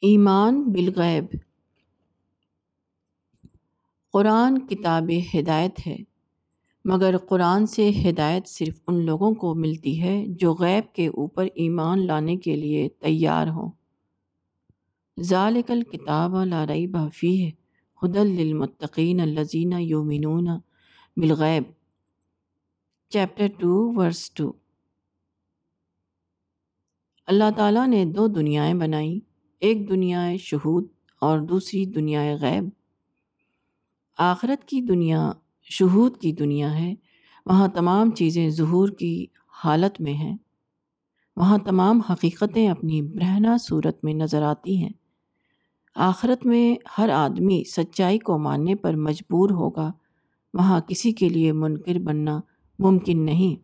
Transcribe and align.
ایمان 0.00 0.72
بالغیب۔ 0.72 1.24
قرآن 4.12 4.66
کتاب 4.66 5.10
ہدایت 5.34 5.86
ہے، 5.86 5.96
مگر 6.84 7.18
قرآن 7.18 7.66
سے 7.66 7.90
ہدایت 8.04 8.48
صرف 8.48 8.80
ان 8.86 9.06
لوگوں 9.06 9.34
کو 9.34 9.54
ملتی 9.54 10.02
ہے 10.02 10.24
جو 10.28 10.54
غیب 10.54 10.94
کے 10.94 11.06
اوپر 11.06 11.46
ایمان 11.54 12.06
لانے 12.06 12.36
کے 12.36 12.56
لیے 12.56 12.88
تیار 12.88 13.46
ہوں۔ 13.46 13.70
ذالک 15.20 15.70
الکتاب 15.70 16.44
لا 16.44 16.66
ریب 16.66 16.96
فیہ 17.14 17.50
ہدل 18.02 18.26
للمتقین 18.26 19.20
الذین 19.20 19.72
یؤمنون 19.72 20.48
بالغیب۔ 21.16 21.62
چیپٹر 23.08 23.46
ٹو 23.46 23.92
ورس 23.94 24.30
ٹو 24.30 24.52
اللہ 27.26 27.50
تعالیٰ 27.56 27.86
نے 27.86 28.04
دو 28.04 28.26
دنیایں 28.26 28.74
بنائیں۔ 28.74 29.35
ایک 29.60 29.88
دنیا 29.88 30.36
شہود 30.36 30.86
اور 31.20 31.38
دوسری 31.38 31.84
دنیا 31.84 32.36
غیب۔ 32.40 32.68
آخرت 34.18 34.68
کی 34.68 34.80
دنیا 34.80 35.32
شہود 35.62 36.16
کی 36.16 36.32
دنیا 36.32 36.78
ہے، 36.78 36.94
وہاں 37.46 37.68
تمام 37.68 38.10
چیزیں 38.10 38.50
ظہور 38.50 38.88
کی 38.88 39.26
حالت 39.64 40.00
میں 40.00 40.12
ہیں۔ 40.12 40.36
وہاں 41.36 41.58
تمام 41.58 42.00
حقیقتیں 42.00 42.68
اپنی 42.68 43.02
برہنہ 43.02 43.56
صورت 43.60 44.04
میں 44.04 44.14
نظر 44.14 44.42
آتی 44.42 44.76
ہیں۔ 44.76 44.92
آخرت 45.94 46.46
میں 46.46 46.74
ہر 46.98 47.08
آدمی 47.08 47.64
سچائی 47.64 48.18
کو 48.18 48.38
ماننے 48.38 48.74
پر 48.74 48.94
مجبور 48.94 49.50
ہوگا، 49.50 49.92
وہاں 50.54 50.80
کسی 50.80 51.12
کے 51.12 51.28
لیے 51.28 51.52
منکر 51.52 51.98
بننا 51.98 52.40
ممکن 52.78 53.24
نہیں۔ 53.24 53.62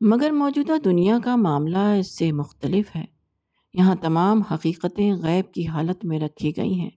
مگر 0.00 0.30
موجودہ 0.30 0.72
دنیا 0.84 1.18
کا 1.24 1.36
معاملہ 1.36 1.78
اس 1.78 2.18
سے 2.18 2.32
مختلف 2.32 2.96
ہے۔ 2.96 3.15
یہاں 3.76 3.94
تمام 3.94 4.42
حقیقتیں 4.42 5.12
غیب 5.12 5.52
کی 5.52 5.66
حالت 5.66 6.04
میں 6.04 6.20
رکھی 6.20 6.52
گئی 6.56 6.80
ہیں۔ 6.80 6.90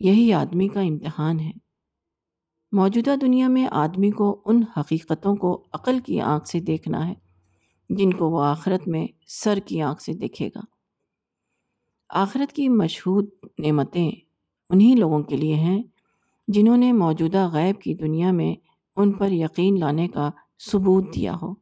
یہی 0.00 0.32
آدمی 0.32 0.68
کا 0.68 0.80
امتحان 0.80 1.40
ہے۔ 1.40 1.50
موجودہ 2.72 3.16
دنیا 3.20 3.48
میں 3.48 3.66
آدمی 3.70 4.10
کو 4.10 4.42
ان 4.44 4.62
حقیقتوں 4.76 5.36
کو 5.36 5.64
عقل 5.72 5.98
کی 5.98 6.20
آنکھ 6.20 6.48
سے 6.48 6.60
دیکھنا 6.60 7.08
ہے، 7.08 7.14
جن 7.90 8.12
کو 8.12 8.30
وہ 8.30 8.42
آخرت 8.42 8.88
میں 8.88 9.06
سر 9.26 9.58
کی 9.58 9.82
آنکھ 9.82 10.02
سے 10.02 10.12
دیکھے 10.12 10.48
گا۔ 10.48 10.60
آخرت 12.08 12.52
کی 12.52 12.68
مشہور 12.68 13.22
نعمتیں 13.58 14.10
انہی 14.70 14.94
لوگوں 14.98 15.22
کے 15.22 15.36
لیے 15.36 15.54
ہیں 15.54 15.82
جنہوں 16.48 16.76
نے 16.76 16.92
موجودہ 16.92 17.50
غیب 17.52 17.80
کی 17.80 17.94
دنیا 17.94 18.32
میں 18.32 18.54
ان 18.96 19.12
پر 19.12 19.32
یقین 19.32 19.80
لانے 19.80 20.08
کا 20.08 20.30
ثبوت 20.70 21.14
دیا 21.14 21.36
ہو۔ 21.42 21.59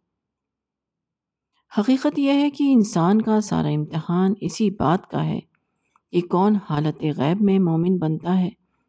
حقیقت 1.77 2.19
یہ 2.19 2.33
ہے 2.33 2.51
کہ 2.51 2.73
انسان 2.73 3.23
کا 3.23 3.41
سارا 3.41 3.69
امتحان 3.69 4.35
اسی 4.41 4.71
بات 4.71 5.11
کا 5.11 5.25
ہے 5.25 5.41
کہ 6.13 6.21
کون 6.21 6.57
حالت 6.71 7.05
غیب 7.17 7.43
میں 7.43 7.59
مومن 7.59 7.99
بنتا 7.99 8.39
ہے 8.41 8.49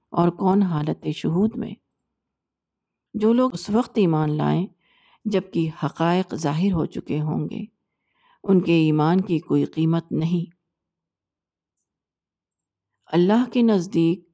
اور 0.10 0.30
کون 0.30 0.62
حالت 0.62 1.08
شہود 1.16 1.52
میں۔ 1.56 1.74
جو 3.14 3.34
لوگ 3.34 3.54
اس 3.54 3.70
وقت 3.70 3.92
ایمان 3.96 4.38
لائیں 4.38 4.68
جبکہ 5.26 5.70
حقائق 5.84 6.36
ظاہر 6.36 6.72
ہو 6.72 6.86
چکے 6.86 7.22
ہوں 7.22 7.50
گے، 7.50 7.66
ان 8.44 8.62
کے 8.62 8.74
ایمان 8.74 9.22
کی 9.22 9.40
کوئی 9.40 9.66
قیمت 9.66 10.12
نہیں۔ 10.12 10.52
اللہ 13.06 13.50
کے 13.54 13.62
نزدیک 13.62 14.30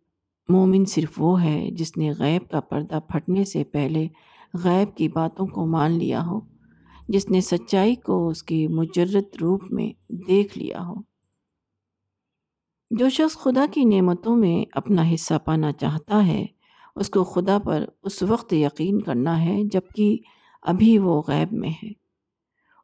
مومن 0.49 0.85
صرف 0.85 1.13
وہ 1.17 1.43
ہے 1.43 1.71
جس 1.71 1.97
نے 1.97 2.11
غیب 2.11 2.49
کا 2.49 2.59
پردہ 2.59 2.99
پھٹنے 2.99 3.45
سے 3.45 3.63
پہلے 3.63 4.07
غیب 4.53 4.97
کی 4.97 5.09
باتوں 5.09 5.47
کو 5.47 5.66
مان 5.66 5.91
لیا 5.91 6.25
ہو۔ 6.25 6.54
جس 7.07 7.29
نے 7.29 7.41
سچائی 7.41 7.95
کو 7.95 8.27
اس 8.27 8.43
کی 8.43 8.67
مجرد 8.67 9.35
روپ 9.41 9.63
میں 9.69 10.13
دیکھ 10.13 10.57
لیا 10.57 10.87
ہو۔ 10.87 10.93
جو 12.91 13.09
شخص 13.09 13.37
خدا 13.37 13.65
کی 13.73 13.83
نعمتوں 13.83 14.35
میں 14.37 14.65
اپنا 14.71 15.13
حصہ 15.13 15.33
پانا 15.45 15.71
چاہتا 15.71 16.27
ہے، 16.27 16.45
اس 16.95 17.09
کو 17.09 17.23
خدا 17.23 17.57
پر 17.65 17.85
اس 18.03 18.23
وقت 18.23 18.53
یقین 18.53 19.01
کرنا 19.01 19.45
ہے 19.45 19.63
جبکہ 19.63 20.17
ابھی 20.61 20.97
وہ 20.97 21.21
غیب 21.27 21.53
میں 21.53 21.69
ہے۔ 21.69 21.91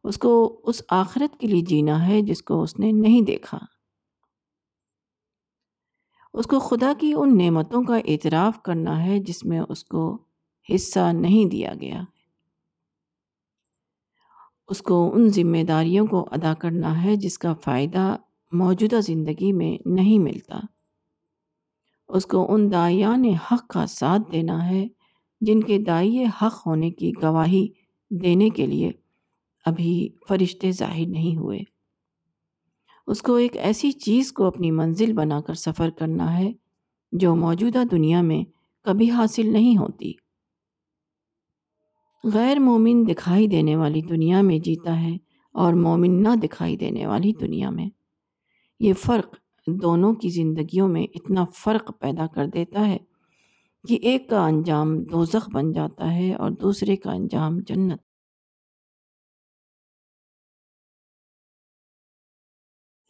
اس 0.04 0.18
کو 0.18 0.62
اس 0.64 0.82
آخرت 0.90 1.40
کے 1.40 1.48
لیے 1.48 1.62
جینا 1.62 2.08
ہے 2.08 2.22
جس 2.22 2.44
کو 2.44 2.62
اس 2.62 2.80
نے 2.80 2.92
نہیں 2.92 3.22
دیکھا۔ 3.22 3.58
اس 6.34 6.46
کو 6.46 6.60
خدا 6.60 6.94
کی 7.00 7.14
ان 7.18 7.38
نعمتوں 7.38 7.84
کا 7.84 7.98
اعتراف 7.98 8.62
کرنا 8.62 9.06
ہے 9.06 9.20
جس 9.20 9.46
میں 9.46 9.62
اس 9.70 9.84
کو 9.84 10.18
حصہ 10.76 11.12
نہیں 11.14 11.50
دیا 11.50 11.74
گیا۔ 11.82 12.04
اس 14.72 14.82
کو 14.82 15.12
ان 15.16 15.30
ذمہ 15.30 15.64
داریوں 15.68 16.08
کو 16.08 16.28
ادا 16.32 16.54
کرنا 16.54 17.04
ہے 17.04 17.16
جس 17.16 17.38
کا 17.38 17.54
فائدہ 17.54 18.16
موجودہ 18.52 19.02
زندگی 19.02 19.52
میں 19.52 19.78
نہیں 19.86 20.20
ملتا۔ 20.20 20.60
اس 22.10 22.26
کو 22.26 22.54
ان 22.54 22.72
دائیان 22.72 23.26
حق 23.26 23.68
کا 23.68 23.86
ساتھ 23.86 24.32
دینا 24.32 24.70
ہے 24.70 24.88
جن 25.42 25.64
کے 25.64 25.78
دائیں 25.78 26.26
حق 26.42 26.68
ہونے 26.68 26.92
کی 26.92 27.12
گواہی 27.24 27.68
دینے 28.10 28.50
کے 28.50 28.66
لیے 28.66 28.92
ابھی 29.66 30.10
فرشتے 30.28 30.72
ظاہر 30.72 31.08
نہیں 31.08 31.38
ہوئے۔ 31.38 31.60
اس 33.08 33.22
کو 33.22 33.36
ایک 33.36 33.58
ایسی 33.58 33.92
چیز 33.92 34.34
کو 34.34 34.46
اپنی 34.46 34.72
منزل 34.72 35.14
بنا 35.14 35.42
کر 35.42 35.54
سفر 35.54 35.90
کرنا 35.90 36.40
ہے 36.40 36.52
جو 37.12 37.36
موجودہ 37.36 37.84
دنیا 37.92 38.22
میں 38.22 38.44
کبھی 38.84 39.12
حاصل 39.12 39.54
نہیں 39.54 39.78
ہوتی۔ 39.78 40.14
غیر 42.24 42.60
مومن 42.60 43.08
دکھائی 43.08 43.48
دینے 43.48 43.76
والی 43.76 44.02
دنیا 44.02 44.42
میں 44.42 44.60
جیتا 44.60 45.02
ہے 45.02 45.18
اور 45.52 45.74
مومن 45.74 46.24
نہ 46.24 46.36
دکھائی 46.44 46.78
دینے 46.78 47.06
والی 47.08 47.34
دنیا 47.42 47.70
میں۔ 47.70 47.90
یہ 48.80 48.94
فرق 48.94 49.36
دونوں 49.68 50.14
کی 50.14 50.30
زندگیوں 50.30 50.88
میں 50.88 51.04
اتنا 51.04 51.46
فرق 51.46 52.00
پیدا 52.00 52.28
کر 52.28 52.48
دیتا 52.48 52.88
ہے 52.88 52.98
کہ 53.88 54.00
ایک 54.02 54.30
کا 54.30 54.46
انجام 54.46 55.04
دوزخ 55.04 55.50
بن 55.50 55.72
جاتا 55.72 56.14
ہے 56.14 56.34
اور 56.36 56.52
دوسرے 56.52 56.96
کا 56.96 57.12
انجام 57.12 57.60
جنت۔ 57.60 58.02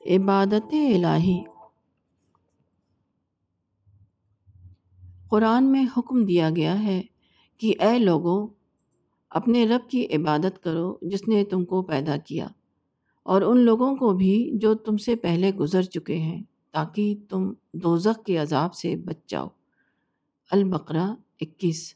عبادت 0.09 0.73
الہی۔ 0.73 1.43
قرآن 5.29 5.71
میں 5.71 5.85
حکم 5.97 6.25
دیا 6.25 6.49
گیا 6.55 6.83
ہے 6.83 7.01
کہ 7.57 7.73
اے 7.79 7.99
لوگوں 7.99 8.47
اپنے 9.31 9.65
رب 9.65 9.89
کی 9.89 10.05
عبادت 10.15 10.63
کرو 10.63 10.97
جس 11.01 11.27
نے 11.27 11.43
تم 11.45 11.65
کو 11.65 11.81
پیدا 11.81 12.17
کیا، 12.17 12.47
اور 13.23 13.41
ان 13.41 13.57
لوگوں 13.57 13.95
کو 13.95 14.13
بھی 14.13 14.51
جو 14.53 14.73
تم 14.75 14.97
سے 14.97 15.15
پہلے 15.15 15.51
گزر 15.51 15.83
چکے 15.83 16.17
ہیں، 16.17 16.43
تاکہ 16.71 17.15
تم 17.29 17.53
دوزخ 17.73 18.23
کے 18.25 18.37
عذاب 18.37 18.73
سے 18.73 18.95
بچ 18.95 19.17
جاؤ۔ 19.27 19.47
البقرہ 20.51 21.07
اکیس۔ 21.41 21.95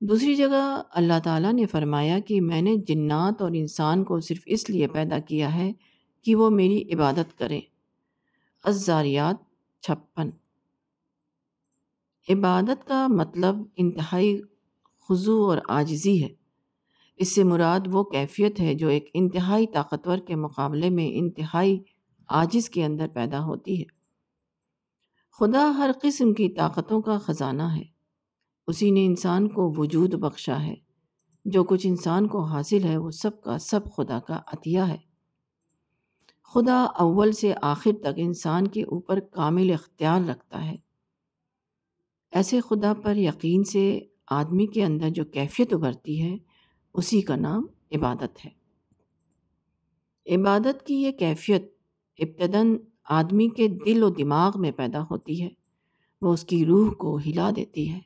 دوسری 0.00 0.34
جگہ 0.34 0.82
اللہ 0.90 1.18
تعالیٰ 1.24 1.52
نے 1.52 1.66
فرمایا 1.66 2.18
کہ 2.18 2.40
میں 2.40 2.62
نے 2.62 2.76
جنات 2.76 3.42
اور 3.42 3.50
انسان 3.54 4.04
کو 4.04 4.20
صرف 4.20 4.42
اس 4.46 4.70
لیے 4.70 4.86
پیدا 4.88 5.18
کیا 5.18 5.54
ہے 5.54 5.72
کہ 6.22 6.34
وہ 6.34 6.50
میری 6.50 6.82
عبادت 6.94 7.38
کریں۔ 7.38 7.60
ازاریات 8.64 9.36
چھپن۔ 9.82 10.30
عبادت 12.28 12.88
کا 12.88 13.06
مطلب 13.06 13.56
انتہائی 13.76 14.40
خضو 15.08 15.50
اور 15.50 15.58
آجزی 15.68 16.24
ہے۔ 16.24 16.28
اس 17.16 17.34
سے 17.34 17.44
مراد 17.44 17.80
وہ 17.92 18.04
کیفیت 18.04 18.60
ہے 18.60 18.74
جو 18.74 18.88
ایک 18.88 19.10
انتہائی 19.14 19.66
طاقتور 19.66 20.18
کے 20.18 20.36
مقابلے 20.36 20.90
میں 20.90 21.10
انتہائی 21.12 21.82
عاجز 22.28 22.70
کے 22.70 22.84
اندر 22.84 23.06
پیدا 23.08 23.44
ہوتی 23.44 23.82
ہے۔ 23.82 23.84
خدا 25.38 25.72
ہر 25.76 25.90
قسم 26.02 26.34
کی 26.34 26.48
طاقتوں 26.48 27.02
کا 27.02 27.18
خزانہ 27.18 27.62
ہے۔ 27.62 27.82
اسی 28.66 28.90
نے 28.90 29.06
انسان 29.06 29.48
کو 29.48 29.74
وجود 29.76 30.14
بخشا 30.14 30.62
ہے۔ 30.62 30.74
جو 31.44 31.64
کچھ 31.64 31.86
انسان 31.86 32.26
کو 32.26 32.44
حاصل 32.44 32.84
ہے 32.84 32.96
وہ 32.96 33.10
سب 33.10 33.42
کا 33.42 33.58
سب 33.58 33.80
خدا 33.96 34.18
کا 34.18 34.40
عطیہ 34.46 34.80
ہے۔ 34.80 34.96
خدا 36.54 36.84
اول 36.84 37.32
سے 37.32 37.54
آخر 37.62 37.90
تک 38.00 38.14
انسان 38.16 38.66
کے 38.66 38.82
اوپر 38.82 39.20
کامل 39.20 39.70
اختیار 39.72 40.20
رکھتا 40.20 40.64
ہے۔ 40.64 40.76
ایسے 42.30 42.60
خدا 42.60 42.92
پر 42.94 43.16
یقین 43.16 43.64
سے 43.64 44.00
آدمی 44.30 44.66
کے 44.66 44.84
اندر 44.84 45.08
جو 45.10 45.24
کیفیت 45.24 45.74
ابھرتی 45.74 46.22
ہے، 46.22 46.36
اسی 46.94 47.20
کا 47.20 47.36
نام 47.36 47.66
عبادت 47.94 48.46
ہے۔ 48.46 48.58
عبادت 50.36 50.86
کی 50.86 51.02
یہ 51.02 51.12
کیفیت 51.12 51.74
ابتداً 52.18 52.76
آدمی 53.04 53.48
کے 53.48 53.68
دل 53.68 54.02
و 54.02 54.08
دماغ 54.08 54.52
میں 54.56 54.70
پیدا 54.70 55.02
ہوتی 55.10 55.42
ہے، 55.42 55.48
وہ 56.22 56.32
اس 56.32 56.44
کی 56.44 56.64
روح 56.64 56.92
کو 56.92 57.18
ہلا 57.26 57.50
دیتی 57.56 57.92
ہے۔ 57.92 58.00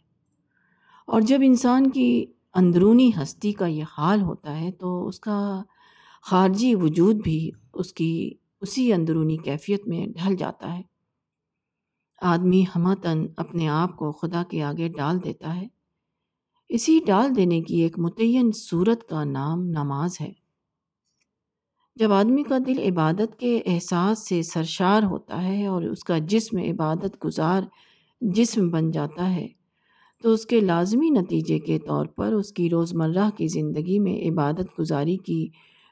اور 1.07 1.21
جب 1.21 1.39
انسان 1.43 1.91
کی 1.91 2.27
اندرونی 2.55 3.11
ہستی 3.23 3.53
کا 3.53 3.67
یہ 3.67 3.85
حال 3.99 4.23
ہوتا 4.23 4.61
ہے، 4.61 4.73
تو 4.73 5.09
اس 5.09 5.21
کا 5.21 5.63
خارجی 6.23 6.75
وجود 6.75 7.17
بھی 7.17 7.51
اس 7.75 7.93
کی 7.93 8.35
اسی 8.61 8.93
اندرونی 8.93 9.37
کیفیت 9.37 9.89
میں 9.89 10.07
ڈھل 10.07 10.37
جاتا 10.37 10.79
ہے۔ 10.79 10.83
آدمی 12.23 12.65
ہمتاً 12.77 13.27
اپنے 13.37 13.69
آپ 13.69 13.97
کو 13.97 14.13
خدا 14.13 14.43
کے 14.49 14.63
آگے 14.63 14.89
ڈال 14.89 15.25
دیتا 15.25 15.57
ہے۔ 15.57 15.82
اسی 16.75 17.01
ڈال 17.07 17.37
دینے 17.37 17.63
کی 17.63 17.81
ایک 17.81 17.99
متعین 17.99 18.51
صورت 18.53 19.09
کا 19.09 19.25
نام 19.25 19.65
نماز 19.65 20.21
ہے۔ 20.21 20.33
جب 21.97 22.13
آدمی 22.13 22.43
کا 22.43 22.59
دل 22.67 22.79
عبادت 22.79 23.39
کے 23.39 23.63
احساس 23.67 24.29
سے 24.29 24.43
سرشار 24.43 25.03
ہوتا 25.03 25.43
ہے 25.43 25.67
اور 25.67 25.83
اس 25.83 26.05
کا 26.05 26.19
جسم 26.19 26.59
عبادت 26.59 27.25
گزار 27.25 27.63
جسم 28.21 28.69
بن 28.69 28.91
جاتا 28.91 29.35
ہے، 29.35 29.49
تو 30.23 30.33
اس 30.33 30.47
کے 30.47 30.61
لازمی 30.61 31.11
نتیجے 31.11 31.59
کے 31.59 31.79
طور 31.79 32.07
پر 32.07 32.33
اس 32.33 32.53
کی 32.53 32.71
روزمرہ 32.71 33.31
کی 33.37 33.47
زندگی 33.47 33.99
میں 33.99 34.31
عبادت 34.31 34.81
گزاری 34.81 35.17
کی 35.17 35.49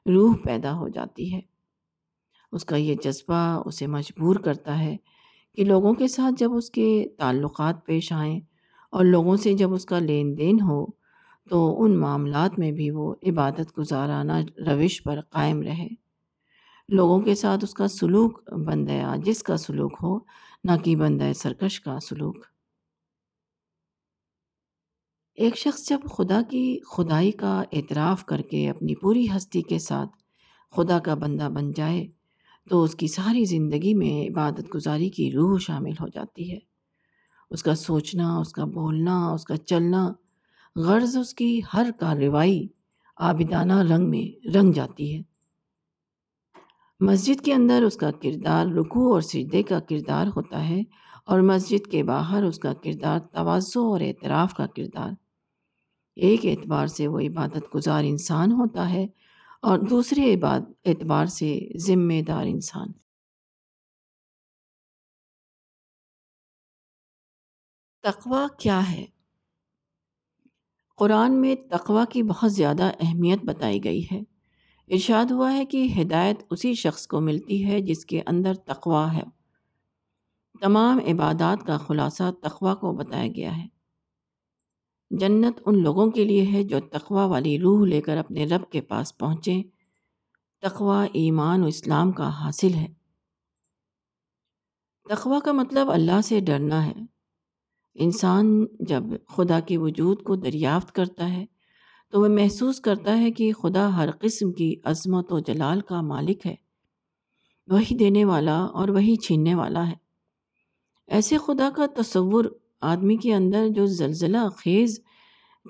روح 0.06 0.34
پیدا 0.44 0.78
ہو 0.78 0.88
جاتی 0.88 1.34
ہے۔ 1.34 1.40
اس 2.52 2.64
کا 2.64 2.76
یہ 2.76 2.94
جذبہ 3.04 3.62
اسے 3.64 3.86
مجبور 3.86 4.36
کرتا 4.36 4.78
ہے 4.78 4.96
کہ 5.56 5.64
لوگوں 5.64 5.94
کے 5.94 6.08
ساتھ 6.08 6.34
جب 6.38 6.54
اس 6.54 6.70
کے 6.70 7.06
تعلقات 7.16 7.86
پیش 7.86 8.12
آئیں 8.12 8.40
اور 8.90 9.04
لوگوں 9.04 9.36
سے 9.36 9.54
جب 9.54 9.72
اس 9.72 9.84
کا 9.84 9.98
لین 9.98 10.38
دین 10.38 10.60
ہو، 10.60 10.86
تو 11.50 11.82
ان 11.82 11.98
معاملات 11.98 12.58
میں 12.58 12.72
بھی 12.72 12.90
وہ 12.90 13.14
عبادت 13.26 13.78
گزارانہ 13.78 14.32
روش 14.66 15.02
پر 15.02 15.20
قائم 15.20 15.62
رہے۔ 15.62 15.88
لوگوں 16.88 17.20
کے 17.20 17.34
ساتھ 17.34 17.64
اس 17.64 17.74
کا 17.74 17.88
سلوک 17.88 18.52
بندہ، 18.52 19.14
جس 19.24 19.42
کا 19.42 19.56
سلوک 19.56 19.92
ہو، 20.02 20.18
نہ 20.64 20.70
کہ 20.84 20.96
بندہ 20.96 21.32
سرکش 21.32 21.80
کا 21.80 21.98
سلوک۔ 22.00 22.36
ایک 25.34 25.56
شخص 25.56 25.88
جب 25.88 26.00
خدا 26.16 26.42
کی، 26.50 26.78
خدائی 26.86 27.30
کا 27.30 27.62
اعتراف 27.72 28.24
کر 28.24 28.42
کے 28.42 28.70
اپنی 28.70 28.94
پوری 28.94 29.26
ہستی 29.36 29.62
کے 29.62 29.78
ساتھ 29.78 30.10
خدا 30.70 30.98
کا 30.98 31.14
بندہ 31.14 31.48
بن 31.54 31.72
جائے، 31.72 32.06
تو 32.70 32.82
اس 32.82 32.94
کی 32.94 33.06
ساری 33.06 33.44
زندگی 33.44 33.94
میں 33.94 34.30
عبادت 34.30 34.74
گزاری 34.74 35.10
کی 35.10 35.32
روح 35.32 35.58
شامل 35.58 35.92
ہو 36.00 36.08
جاتی 36.08 36.52
ہے۔ 36.52 36.69
اس 37.50 37.62
کا 37.62 37.74
سوچنا، 37.74 38.38
اس 38.38 38.52
کا 38.52 38.64
بولنا، 38.64 39.28
اس 39.28 39.44
کا 39.44 39.56
چلنا، 39.56 40.12
غرض 40.76 41.16
اس 41.16 41.34
کی 41.34 41.60
ہر 41.74 41.90
کارروائی 42.00 42.68
عابدانہ 43.16 43.72
رنگ 43.72 44.10
میں 44.10 44.48
رنگ 44.54 44.72
جاتی 44.72 45.16
ہے۔ 45.16 45.22
مسجد 47.00 47.44
کے 47.44 47.54
اندر 47.54 47.82
اس 47.82 47.96
کا 47.96 48.10
کردار 48.10 48.66
رکوع 48.66 49.12
اور 49.12 49.20
سجدے 49.20 49.62
کا 49.62 49.80
کردار 49.80 50.26
ہوتا 50.26 50.68
ہے 50.68 50.82
اور 51.26 51.40
مسجد 51.40 51.90
کے 51.90 52.02
باہر 52.02 52.42
اس 52.42 52.58
کا 52.58 52.72
کردار 52.72 53.18
توازو 53.18 53.92
اور 53.92 54.00
اعتراف 54.00 54.54
کا 54.54 54.66
کردار۔ 54.66 55.10
ایک 56.16 56.46
اعتبار 56.46 56.86
سے 56.86 57.08
وہ 57.08 57.20
عبادت 57.20 57.74
گزار 57.74 58.04
انسان 58.06 58.52
ہوتا 58.52 58.90
ہے 58.90 59.06
اور 59.62 59.78
دوسرے 59.78 60.36
اعتبار 60.86 61.26
سے 61.26 61.68
ذمہ 61.76 62.22
دار 62.26 62.46
انسان۔ 62.46 62.88
تقوی 68.02 68.46
کیا 68.58 68.92
ہے؟ 68.92 69.06
قرآن 70.96 71.40
میں 71.40 71.54
تقوی 71.70 72.02
کی 72.10 72.22
بہت 72.22 72.52
زیادہ 72.52 72.90
اہمیت 73.00 73.44
بتائی 73.44 73.84
گئی 73.84 74.04
ہے۔ 74.12 74.20
ارشاد 74.88 75.30
ہوا 75.30 75.52
ہے 75.52 75.64
کہ 75.64 75.88
ہدایت 76.00 76.36
اسی 76.50 76.74
شخص 76.74 77.06
کو 77.06 77.20
ملتی 77.20 77.66
ہے 77.66 77.80
جس 77.80 78.06
کے 78.06 78.22
اندر 78.26 78.54
تقوی 78.54 79.16
ہے۔ 79.16 79.22
تمام 80.60 80.98
عبادات 80.98 81.66
کا 81.66 81.76
خلاصہ 81.76 82.30
تقوی 82.42 82.70
کو 82.80 82.92
بتایا 82.92 83.28
گیا 83.36 83.56
ہے۔ 83.56 83.66
جنت 85.10 85.60
ان 85.66 85.82
لوگوں 85.82 86.10
کے 86.10 86.24
لیے 86.24 86.46
ہے 86.52 86.64
جو 86.64 86.80
تقوی 86.80 87.28
والی 87.28 87.58
روح 87.58 87.86
لے 87.86 88.00
کر 88.00 88.16
اپنے 88.16 88.44
رب 88.44 88.70
کے 88.70 88.80
پاس 88.80 89.18
پہنچیں۔ 89.18 89.62
تقوی 90.60 91.08
ایمان 91.12 91.62
و 91.62 91.66
اسلام 91.66 92.12
کا 92.12 92.44
حاصل 92.44 92.74
ہے۔ 92.74 92.86
تقوی 95.08 95.36
کا 95.44 95.52
مطلب 95.52 95.90
اللہ 95.90 96.20
سے 96.20 96.40
ڈرنا 96.40 96.86
ہے۔ 96.86 97.19
انسان 97.94 98.66
جب 98.80 99.02
خدا 99.28 99.60
کے 99.60 99.78
وجود 99.78 100.22
کو 100.22 100.36
دریافت 100.36 100.92
کرتا 100.92 101.32
ہے، 101.32 101.46
تو 102.10 102.20
وہ 102.20 102.28
محسوس 102.28 102.80
کرتا 102.80 103.18
ہے 103.18 103.30
کہ 103.30 103.52
خدا 103.52 103.96
ہر 103.96 104.08
قسم 104.20 104.52
کی 104.52 104.76
عظمت 104.84 105.32
و 105.32 105.38
جلال 105.38 105.80
کا 105.80 106.00
مالک 106.00 106.46
ہے۔ 106.46 106.54
وہی 107.66 107.96
دینے 107.96 108.24
والا 108.24 108.64
اور 108.64 108.88
وہی 108.88 109.16
چھیننے 109.16 109.54
والا 109.54 109.88
ہے۔ 109.88 109.94
ایسے 111.06 111.38
خدا 111.38 111.70
کا 111.76 111.86
تصور 111.96 112.44
آدمی 112.80 113.16
کے 113.16 113.34
اندر 113.34 113.68
جو 113.68 113.86
زلزلہ، 113.86 114.48
خیز، 114.56 115.00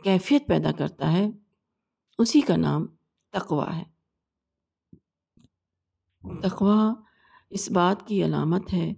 کیفیت 0.05 0.47
پیدا 0.47 0.73
کرتا 0.73 1.13
ہے، 1.13 1.31
اسی 2.19 2.41
کا 2.41 2.57
نام 2.57 2.87
تقوا 3.31 3.79
ہے۔ 3.79 3.85
تقوا 6.43 6.95
اس 7.51 7.71
بات 7.71 8.09
کی 8.09 8.25
علامت 8.25 8.73
ہے 8.73 8.93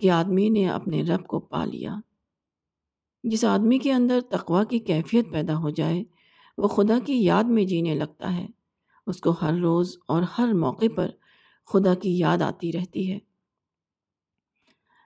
کہ 0.00 0.10
آدمی 0.10 0.48
نے 0.48 0.68
اپنے 0.68 1.02
رب 1.02 1.26
کو 1.26 1.40
پا 1.40 1.64
لیا۔ 1.64 1.96
جس 3.24 3.44
آدمی 3.44 3.78
کے 3.78 3.92
اندر 3.92 4.20
تقوا 4.20 4.64
کی 4.64 4.78
کیفیت 4.78 5.32
پیدا 5.32 5.56
ہو 5.56 5.70
جائے، 5.70 6.04
وہ 6.58 6.68
خدا 6.68 6.98
کی 7.06 7.24
یاد 7.24 7.44
میں 7.44 7.64
جینے 7.64 7.94
لگتا 7.94 8.36
ہے۔ 8.36 8.46
اس 9.06 9.20
کو 9.20 9.30
ہر 9.30 9.54
روز 9.54 9.96
اور 10.08 10.22
ہر 10.38 10.52
موقع 10.52 10.86
پر 10.96 11.08
خدا 11.66 11.94
کی 11.94 12.18
یاد 12.18 12.42
آتی 12.42 12.72
رہتی 12.72 13.12
ہے۔ 13.12 13.18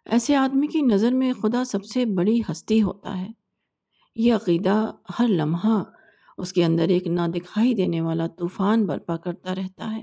ایسے 0.04 0.36
آدمی 0.36 0.66
کی 0.66 0.82
نظر 0.82 1.12
میں 1.12 1.32
خدا 1.32 1.64
سب 1.64 1.84
سے 1.84 2.04
بڑی 2.04 2.40
ہستی 2.50 2.82
ہوتا 2.82 3.20
ہے۔ 3.20 3.28
یہ 4.16 4.34
عقیدہ 4.34 4.92
ہر 5.18 5.28
لمحہ 5.28 5.82
اس 6.38 6.52
کے 6.52 6.64
اندر 6.64 6.88
ایک 6.88 7.06
نہ 7.06 7.20
دکھائی 7.28 7.74
دینے 7.74 8.00
والا 8.00 8.26
طوفان 8.26 8.86
برپا 8.86 9.16
کرتا 9.16 9.54
رہتا 9.54 9.96
ہے۔ 9.96 10.02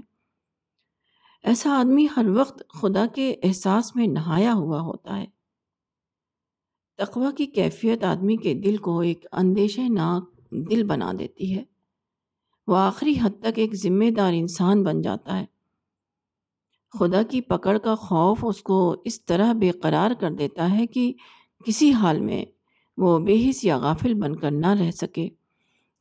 ایسا 1.43 1.79
آدمی 1.79 2.07
ہر 2.17 2.25
وقت 2.27 2.63
خدا 2.81 3.05
کے 3.15 3.35
احساس 3.43 3.95
میں 3.95 4.07
نہایا 4.07 4.53
ہوا 4.53 4.81
ہوتا 4.81 5.17
ہے۔ 5.17 5.40
تقوی 7.01 7.27
کی 7.37 7.45
کیفیت 7.45 8.03
آدمی 8.03 8.37
کے 8.37 8.53
دل 8.53 8.77
کو 8.77 8.99
ایک 8.99 9.25
اندیشہ 9.31 9.81
ناک 9.81 10.51
دل 10.51 10.83
بنا 10.83 11.11
دیتی 11.19 11.55
ہے۔ 11.55 11.63
وہ 12.67 12.77
آخری 12.77 13.15
حد 13.21 13.29
تک 13.39 13.51
ایک 13.55 13.75
ذمہ 13.75 14.09
دار 14.09 14.33
انسان 14.35 14.83
بن 14.83 15.01
جاتا 15.01 15.39
ہے۔ 15.39 15.45
خدا 16.99 17.23
کی 17.23 17.41
پکڑ 17.41 17.77
کا 17.77 17.95
خوف 17.95 18.39
اس 18.43 18.61
کو 18.61 18.95
اس 19.05 19.25
طرح 19.25 19.53
بے 19.53 19.71
قرار 19.71 20.11
کر 20.19 20.31
دیتا 20.31 20.71
ہے 20.71 20.87
کہ 20.87 21.13
کسی 21.65 21.91
حال 21.91 22.19
میں 22.19 22.45
وہ 22.97 23.19
بے 23.19 23.49
حس 23.49 23.63
یا 23.63 23.77
غافل 23.77 24.13
بن 24.13 24.35
کر 24.35 24.51
نہ 24.51 24.67
رہ 24.67 24.91
سکے۔ 24.91 25.29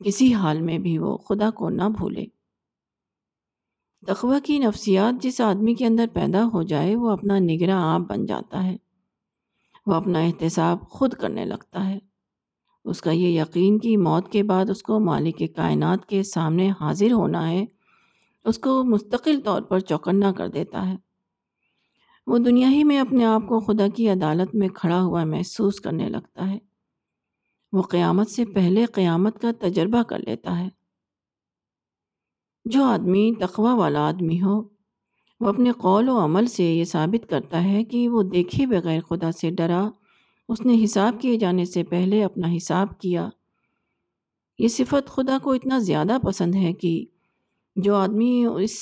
کسی 0.04 0.34
حال 0.34 0.60
میں 0.60 0.78
بھی 0.78 0.98
وہ 0.98 1.16
خدا 1.16 1.50
کو 1.50 1.68
نہ 1.68 1.88
بھولے۔ 1.98 2.26
تقوی 4.06 4.36
کی 4.44 4.58
نفسیات 4.58 5.22
جس 5.22 5.40
آدمی 5.40 5.74
کے 5.74 5.86
اندر 5.86 6.06
پیدا 6.12 6.44
ہو 6.52 6.62
جائے 6.62 6.96
وہ 6.96 7.10
اپنا 7.10 7.38
نگراں 7.38 7.94
آپ 7.94 8.00
بن 8.00 8.26
جاتا 8.26 8.64
ہے۔ 8.64 8.89
وہ 9.86 9.94
اپنا 9.94 10.18
احتساب 10.18 10.80
خود 10.82 11.14
کرنے 11.14 11.44
لگتا 11.44 11.88
ہے۔ 11.88 11.98
اس 12.84 13.00
کا 13.00 13.10
یہ 13.10 13.40
یقین 13.40 13.78
کہ 13.78 13.98
موت 13.98 14.32
کے 14.32 14.42
بعد 14.42 14.70
اس 14.70 14.82
کو 14.82 15.00
مالک 15.00 15.42
کائنات 15.56 16.06
کے 16.06 16.22
سامنے 16.22 16.70
حاضر 16.80 17.12
ہونا 17.12 17.50
ہے، 17.50 17.64
اس 18.44 18.58
کو 18.58 18.84
مستقل 18.84 19.40
طور 19.44 19.62
پر 19.62 19.80
چوکنا 19.80 20.32
کر 20.32 20.48
دیتا 20.48 20.88
ہے۔ 20.88 20.96
وہ 22.26 22.38
دنیا 22.38 22.70
ہی 22.70 22.84
میں 22.84 22.98
اپنے 22.98 23.24
آپ 23.24 23.42
کو 23.48 23.60
خدا 23.60 23.88
کی 23.88 24.08
عدالت 24.08 24.54
میں 24.54 24.68
کھڑا 24.68 25.02
ہوا 25.02 25.24
محسوس 25.24 25.80
کرنے 25.80 26.08
لگتا 26.08 26.50
ہے۔ 26.50 26.58
وہ 27.72 27.82
قیامت 27.82 28.30
سے 28.30 28.44
پہلے 28.44 28.84
قیامت 28.84 29.42
کا 29.42 29.50
تجربہ 29.60 30.02
کر 30.02 30.18
لیتا 30.18 30.58
ہے۔ 30.58 30.68
جو 32.64 32.84
آدمی 32.84 33.32
تقوی 33.40 33.78
والا 33.78 34.08
آدمی 34.08 34.42
ہو 34.42 34.79
وہ 35.40 35.48
اپنے 35.48 35.72
قول 35.72 36.08
و 36.08 36.24
عمل 36.24 36.46
سے 36.46 36.64
یہ 36.64 36.84
ثابت 36.84 37.30
کرتا 37.30 37.64
ہے 37.64 37.84
کہ 37.84 38.08
وہ 38.08 38.22
دیکھے 38.22 38.66
بغیر 38.66 39.00
خدا 39.00 39.32
سے 39.32 39.50
ڈرا۔ 39.50 39.88
اس 40.48 40.60
نے 40.60 40.84
حساب 40.84 41.20
کیے 41.20 41.36
جانے 41.36 41.64
سے 41.64 41.84
پہلے 41.84 42.24
اپنا 42.24 42.56
حساب 42.56 43.00
کیا۔ 43.00 43.28
یہ 44.58 44.68
صفت 44.68 45.08
خدا 45.08 45.38
کو 45.42 45.52
اتنا 45.52 45.78
زیادہ 45.78 46.16
پسند 46.22 46.54
ہے 46.54 46.72
کہ 46.72 47.04
جو 47.76 47.94
آدمی 47.94 48.46
اس 48.54 48.72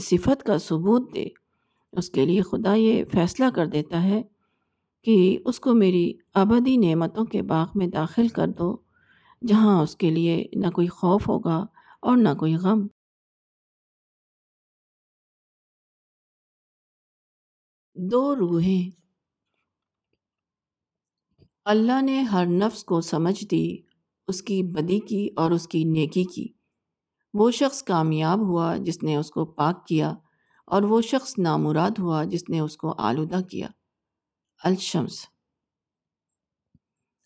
صفت 0.00 0.42
کا 0.42 0.58
ثبوت 0.58 1.14
دے، 1.14 1.26
اس 1.92 2.10
کے 2.10 2.26
لیے 2.26 2.42
خدا 2.42 2.74
یہ 2.74 3.04
فیصلہ 3.12 3.44
کر 3.54 3.66
دیتا 3.66 4.02
ہے 4.02 4.22
کہ 5.04 5.38
اس 5.44 5.60
کو 5.60 5.74
میری 5.74 6.12
ابدی 6.34 6.76
نعمتوں 6.76 7.24
کے 7.24 7.42
باغ 7.42 7.66
میں 7.74 7.86
داخل 7.86 8.28
کر 8.28 8.46
دو، 8.46 8.76
جہاں 9.46 9.82
اس 9.82 9.96
کے 9.96 10.10
لیے 10.10 10.46
نہ 10.54 10.70
کوئی 10.70 10.86
خوف 10.86 11.28
ہوگا 11.28 11.66
اور 12.02 12.16
نہ 12.16 12.28
کوئی 12.38 12.54
غم۔ 12.54 12.86
دو 17.94 18.36
روحیں۔ 18.36 18.90
اللہ 21.64 22.02
نے 22.02 22.20
ہر 22.20 22.46
نفس 22.46 22.84
کو 22.84 23.00
سمجھ 23.00 23.44
دی، 23.50 23.76
اس 24.28 24.42
کی 24.42 24.62
بدی 24.62 25.00
کی 25.00 25.28
اور 25.36 25.50
اس 25.50 25.68
کی 25.68 25.84
نیکی 25.84 26.24
کی۔ 26.24 26.48
وہ 27.34 27.50
شخص 27.50 27.82
کامیاب 27.82 28.38
ہوا 28.38 28.76
جس 28.76 29.02
نے 29.02 29.16
اس 29.16 29.30
کو 29.30 29.44
پاک 29.44 29.86
کیا 29.86 30.14
اور 30.66 30.82
وہ 30.82 31.00
شخص 31.00 31.38
نامراد 31.38 31.90
ہوا 31.98 32.24
جس 32.24 32.48
نے 32.48 32.60
اس 32.60 32.76
کو 32.76 32.94
آلودہ 32.98 33.40
کیا۔ 33.50 33.68
الشمس۔ 34.64 35.26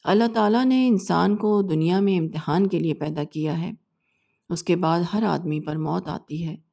اللہ 0.05 0.25
تعالیٰ 0.35 0.65
نے 0.65 0.89
انسان 0.89 1.37
کو 1.37 1.63
دنیا 1.63 2.01
میں 2.01 2.19
امتحان 2.19 2.67
کے 2.67 2.79
لیے 2.79 2.95
پیدا 2.95 3.25
کیا 3.25 3.61
ہے۔ 3.61 3.73
اس 4.49 4.63
کے 4.63 4.77
بعد 4.77 5.01
ہر 5.13 5.23
آدمی 5.23 5.61
پر 5.61 5.77
موت 5.77 6.09
آتی 6.09 6.47
ہے۔ 6.47 6.68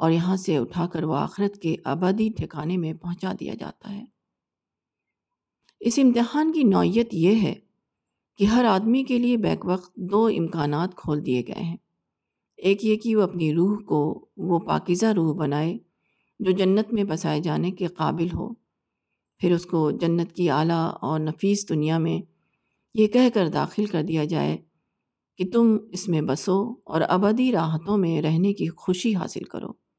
اور 0.00 0.10
یہاں 0.10 0.36
سے 0.36 0.56
اٹھا 0.56 0.86
کر 0.86 1.04
وہ 1.04 1.14
آخرت 1.14 1.58
کے 1.58 1.76
آبادی 1.84 2.28
ٹھکانے 2.36 2.76
میں 2.76 2.92
پہنچا 2.92 3.32
دیا 3.40 3.54
جاتا 3.54 3.94
ہے۔ 3.94 4.04
اس 5.80 5.98
امتحان 6.02 6.52
کی 6.52 6.62
نوعیت 6.62 7.14
یہ 7.14 7.42
ہے 7.42 7.54
کہ 8.38 8.44
ہر 8.44 8.64
آدمی 8.64 9.04
کے 9.04 9.18
لیے 9.18 9.36
بیک 9.36 9.66
وقت 9.66 9.96
دو 9.96 10.26
امکانات 10.26 10.94
کھول 10.94 11.26
دیے 11.26 11.42
گئے 11.48 11.62
ہیں۔ 11.62 11.76
ایک 12.56 12.84
یہ 12.84 12.96
کہ 12.96 13.16
وہ 13.16 13.22
اپنی 13.22 13.54
روح 13.54 13.78
کو 13.78 14.26
وہ 14.36 14.58
پاکیزہ 14.58 15.06
روح 15.06 15.34
بنائے 15.34 15.78
جو 16.40 16.50
جنت 16.50 16.92
میں 16.92 17.04
بسائے 17.04 17.40
جانے 17.40 17.70
کے 17.70 17.86
قابل 17.86 18.26
ہو۔ 18.34 18.54
پھر 19.38 19.52
اس 19.52 19.66
کو 19.66 19.90
جنت 19.90 20.32
کی 20.32 20.50
اعلیٰ 20.50 20.90
اور 21.00 21.20
نفیس 21.20 21.68
دنیا 21.68 21.98
میں 21.98 22.20
یہ 22.94 23.06
کہہ 23.06 23.28
کر 23.34 23.48
داخل 23.48 23.86
کر 23.86 24.02
دیا 24.02 24.24
جائے 24.24 24.58
کہ 25.38 25.44
تم 25.52 25.76
اس 25.92 26.08
میں 26.08 26.20
بسو 26.20 26.74
اور 26.84 27.00
ابدی 27.00 27.52
راحتوں 27.52 27.98
میں 27.98 28.22
رہنے 28.22 28.52
کی 28.52 28.68
خوشی 28.68 29.14
حاصل 29.14 29.42
کرو۔ 29.42 29.89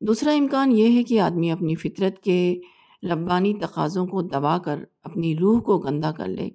دوسرا 0.00 0.32
امکان 0.32 0.72
یہ 0.72 0.98
ہے 0.98 1.04
کہ 1.04 1.20
آدمی 1.20 1.50
اپنی 1.50 1.74
فطرت 1.74 2.22
کے 2.22 2.60
ربانی 3.02 3.54
تقاضوں 3.54 4.06
کو 4.06 4.22
دبا 4.22 4.58
کر 4.58 4.84
اپنی 5.02 5.36
روح 5.36 5.60
کو 5.60 5.78
گندا 5.78 6.12
کر 6.12 6.28
لے۔ 6.28 6.48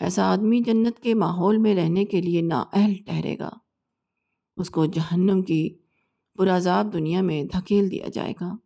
ایسا 0.00 0.32
آدمی 0.32 0.60
جنت 0.60 1.00
کے 1.00 1.14
ماحول 1.14 1.56
میں 1.56 1.74
رہنے 1.74 2.04
کے 2.04 2.20
لیے 2.20 2.40
نااہل 2.40 2.94
ٹھہرے 2.94 3.38
گا۔ 3.38 3.50
اس 4.56 4.70
کو 4.70 4.86
جہنم 4.86 5.42
کی 5.42 5.78
پرعذاب 6.34 6.92
دنیا 6.92 7.20
میں 7.20 7.44
دھکیل 7.44 7.90
دیا 7.90 8.06
جائے 8.12 8.32
گا۔ 8.40 8.56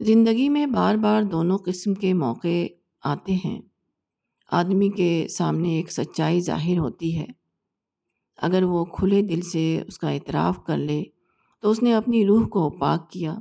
زندگی 0.00 0.48
میں 0.48 0.66
بار 0.66 0.94
بار 0.94 1.22
دونوں 1.22 1.58
قسم 1.58 1.94
کے 1.94 2.14
موقع 2.14 2.66
آتے 3.04 3.32
ہیں۔ 3.44 3.62
آدمی 4.50 4.88
کے 4.88 5.26
سامنے 5.28 5.68
ایک 5.68 5.92
سچائی 5.92 6.40
ظاہر 6.40 6.78
ہوتی 6.78 7.18
ہے۔ 7.18 7.26
اگر 8.36 8.62
وہ 8.62 8.84
کھلے 8.84 9.22
دل 9.22 9.40
سے 9.40 9.80
اس 9.86 9.98
کا 9.98 10.10
اعتراف 10.10 10.64
کر 10.64 10.76
لے 10.76 11.04
تو 11.64 11.70
اس 11.70 11.82
نے 11.82 11.94
اپنی 11.94 12.26
روح 12.26 12.46
کو 12.46 12.70
پاک 12.70 13.10
کیا 13.10 13.34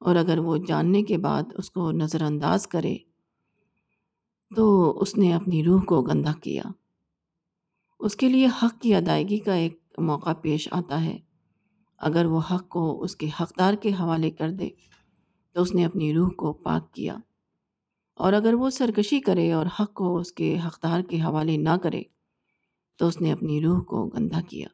اور 0.00 0.16
اگر 0.16 0.38
وہ 0.38 0.56
جاننے 0.56 1.02
کے 1.02 1.18
بعد 1.18 1.42
اس 1.58 1.70
کو 1.70 1.92
نظر 1.92 2.22
انداز 2.22 2.66
کرے 2.66 2.96
تو 4.56 4.98
اس 5.00 5.16
نے 5.16 5.34
اپنی 5.34 5.64
روح 5.64 5.82
کو 5.82 6.02
گندہ 6.02 6.32
کیا۔ 6.42 6.62
اس 8.00 8.16
کے 8.16 8.28
لیے 8.28 8.46
حق 8.46 8.80
کی 8.80 8.94
ادائیگی 8.94 9.38
کا 9.38 9.54
ایک 9.54 9.82
موقع 9.98 10.32
پیش 10.32 10.68
آتا 10.72 11.04
ہے۔ 11.04 11.18
اگر 11.98 12.24
وہ 12.24 12.40
حق 12.50 12.68
کو 12.68 13.02
اس 13.02 13.16
کے 13.16 13.28
حقدار 13.40 13.74
کے 13.74 13.88
حوالے 13.88 14.30
کر 14.30 14.50
دے 14.50 14.68
تو 15.52 15.62
اس 15.62 15.74
نے 15.74 15.84
اپنی 15.84 16.14
روح 16.14 16.28
کو 16.28 16.52
پاک 16.52 16.94
کیا۔ 16.94 17.16
اور 18.14 18.32
اگر 18.32 18.54
وہ 18.54 18.70
سرکشی 18.70 19.20
کرے 19.20 19.52
اور 19.52 19.66
حق 19.80 19.94
کو 19.94 20.16
اس 20.16 20.32
کے 20.32 20.58
حقدار 20.66 21.00
کے 21.00 21.20
حوالے 21.20 21.56
نہ 21.56 21.76
کرے 21.82 22.02
تو 22.98 23.06
اس 23.06 23.20
نے 23.20 23.32
اپنی 23.32 23.60
روح 23.60 23.82
کو 23.82 24.06
گندہ 24.06 24.40
کیا۔ 24.48 24.68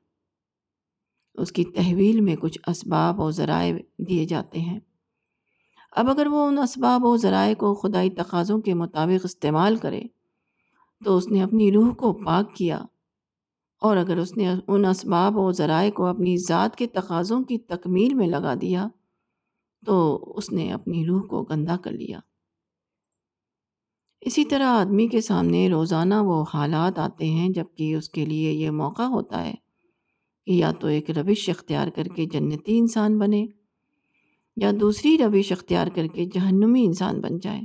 اس 1.35 1.53
کی 1.53 1.65
تحویل 1.65 2.21
میں 2.21 2.37
کچھ 2.37 2.59
اسباب 2.67 3.21
و 3.21 3.31
ذرائع 3.31 3.75
دیے 3.99 4.25
جاتے 4.25 4.61
ہیں۔ 4.61 4.81
اب 5.93 6.11
اگر 6.11 6.27
وہ 6.27 6.47
ان 6.47 6.59
اسباب 6.59 7.05
و 7.05 7.17
ذرائع 7.17 7.55
کو 7.55 7.75
خدائی 7.75 8.11
تقاضوں 8.11 8.61
کے 8.61 8.75
مطابق 8.75 9.21
استعمال 9.25 9.77
کرے، 9.77 10.03
تو 11.05 11.17
اس 11.17 11.29
نے 11.29 11.43
اپنی 11.43 11.73
روح 11.73 11.95
کو 11.95 12.13
پاک 12.13 12.57
کیا۔ 12.57 12.85
اور 13.81 13.97
اگر 13.97 14.17
اس 14.17 14.37
نے 14.37 14.55
ان 14.69 14.85
اسباب 14.85 15.37
و 15.37 15.53
ذرائع 15.53 15.91
کو 15.91 16.07
اپنی 16.07 16.37
ذات 16.37 16.77
کے 16.77 16.87
تقاضوں 16.87 17.45
کی 17.45 17.59
تکمیل 17.59 18.15
میں 18.15 18.27
لگا 18.27 18.55
دیا، 18.55 18.89
تو 19.87 20.25
اس 20.37 20.53
نے 20.53 20.73
اپنی 20.73 21.07
روح 21.07 21.23
کو 21.23 21.43
گندہ 21.43 21.77
کر 21.85 21.93
لیا۔ 21.93 22.21
اسی 24.21 24.45
طرح 24.45 24.67
آدمی 24.67 25.09
کے 25.09 25.21
سامنے 25.21 25.71
روزانہ 25.71 26.15
وہ 26.15 26.45
حالات 26.55 26.99
آتے 26.99 27.27
ہیں 27.27 27.49
جبکہ 27.49 27.95
اس 27.95 28.09
کے 28.09 28.25
لیے 28.25 28.53
یہ 28.53 28.71
موقع 28.71 29.03
ہوتا 29.03 29.47
ہے۔ 29.47 29.55
یا 30.53 30.73
تو 30.73 30.87
ایک 30.87 31.11
روش 31.11 31.49
اختیار 31.49 31.89
کر 31.89 32.05
کے 32.05 32.27
جنتی 32.27 32.79
انسان 32.79 33.19
بنے، 33.19 33.47
یا 34.57 34.71
دوسری 34.81 35.19
روش 35.19 35.53
اختیار 35.53 35.87
کر 35.95 36.07
کے 36.07 36.25
جہنمی 36.25 36.85
انسان 36.85 37.21
بن 37.21 37.39
جائے۔ 37.39 37.61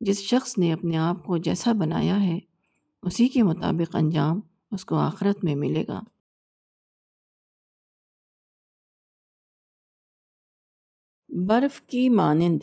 جس 0.00 0.18
شخص 0.18 0.58
نے 0.58 0.72
اپنے 0.72 0.96
آپ 0.96 1.24
کو 1.24 1.36
جیسا 1.36 1.72
بنایا 1.72 2.22
ہے، 2.22 2.38
اسی 3.02 3.28
کے 3.28 3.42
مطابق 3.42 3.96
انجام 3.96 4.40
اس 4.70 4.84
کو 4.84 4.96
آخرت 4.96 5.44
میں 5.44 5.54
ملے 5.54 5.84
گا۔ 5.88 6.00
برف 11.28 11.82
کی 11.82 12.08
مانند۔ 12.08 12.58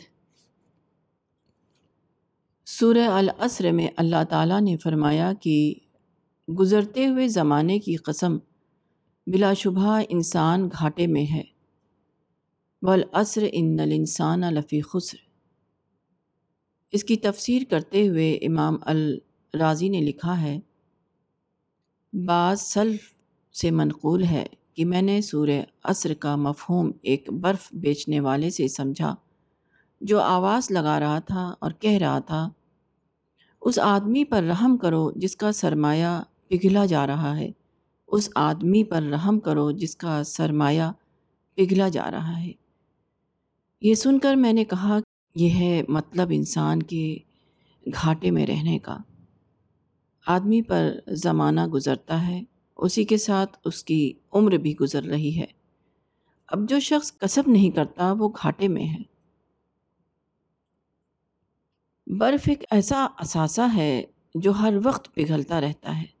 سورہ 2.66 3.08
العصر 3.08 3.72
میں 3.72 3.88
اللہ 3.96 4.24
تعالیٰ 4.30 4.60
نے 4.60 4.76
فرمایا 4.76 5.32
کہ 5.32 5.74
گزرتے 6.58 7.06
ہوئے 7.06 7.28
زمانے 7.28 7.78
کی 7.78 7.96
قسم 7.96 8.38
بلا 9.32 9.52
شبہ 9.52 10.00
انسان 10.08 10.68
گھاٹے 10.78 11.06
میں 11.06 11.32
ہے۔ 11.32 11.42
والعصر 12.82 13.46
ان 13.52 13.80
الانسان 13.80 14.40
لفی 14.40 14.80
خسر۔ 14.80 15.16
اس 16.92 17.04
کی 17.04 17.16
تفسیر 17.16 17.62
کرتے 17.70 18.08
ہوئے 18.08 18.32
امام 18.34 18.76
الرازی 18.82 19.88
نے 19.88 20.00
لکھا 20.00 20.40
ہے، 20.40 20.58
بعض 22.12 22.60
سلف 22.60 23.00
سے 23.54 23.70
منقول 23.70 24.24
ہے 24.24 24.46
کہ 24.74 24.84
میں 24.84 25.02
نے 25.02 25.20
سورہ 25.20 25.60
عصر 25.84 26.14
کا 26.14 26.36
مفہوم 26.36 26.92
ایک 27.02 27.32
برف 27.32 27.68
بیچنے 27.72 28.20
والے 28.20 28.50
سے 28.50 28.68
سمجھا، 28.68 29.14
جو 30.00 30.20
آواز 30.20 30.70
لگا 30.70 31.00
رہا 31.00 31.18
تھا 31.18 31.54
اور 31.58 31.70
کہہ 31.70 31.98
رہا 31.98 32.18
تھا، 32.18 32.48
اس 33.62 33.78
آدمی 33.78 34.24
پر 34.24 34.42
رحم 34.42 34.76
کرو 34.76 35.12
جس 35.16 35.36
کا 35.36 35.52
سرمایہ 35.52 36.22
پگھلا 36.48 36.86
جا 36.86 37.06
رہا 37.06 37.36
ہے۔ 37.36 37.50
اس 38.08 38.30
آدمی 38.34 38.84
پر 38.84 39.02
رحم 39.02 39.40
کرو 39.40 39.70
جس 39.70 39.96
کا 39.96 40.24
سرمایہ 40.24 40.82
پگھلا 41.56 41.88
جا 41.88 42.10
رہا 42.10 42.42
ہے۔ 42.42 42.52
یہ 43.80 43.94
سن 43.94 44.18
کر 44.18 44.34
میں 44.34 44.52
نے 44.52 44.64
کہا، 44.64 44.98
یہ 45.34 45.50
ہے 45.50 45.82
مطلب 45.88 46.28
انسان 46.32 46.82
کے 46.82 47.18
گھاٹے 47.86 48.30
میں 48.30 48.46
رہنے 48.46 48.78
کا۔ 48.78 48.98
آدمی 50.26 50.62
پر 50.62 50.94
زمانہ 51.06 51.66
گزرتا 51.66 52.26
ہے، 52.26 52.42
اسی 52.76 53.04
کے 53.04 53.16
ساتھ 53.16 53.56
اس 53.64 53.84
کی 53.84 54.12
عمر 54.32 54.50
بھی 54.50 54.74
گزر 54.80 55.04
رہی 55.04 55.38
ہے۔ 55.38 55.46
اب 56.48 56.68
جو 56.68 56.80
شخص 56.80 57.12
کسب 57.18 57.42
نہیں 57.46 57.70
کرتا، 57.70 58.12
وہ 58.12 58.28
گھاٹے 58.42 58.68
میں 58.68 58.84
ہے۔ 58.84 59.18
برف 62.06 62.40
ایک 62.48 62.64
ایسا 62.70 63.06
اثاثہ 63.16 63.60
ہے 63.74 64.04
جو 64.34 64.50
ہر 64.50 64.74
وقت 64.84 65.14
پگھلتا 65.14 65.60
رہتا 65.60 66.02
ہے۔ 66.02 66.17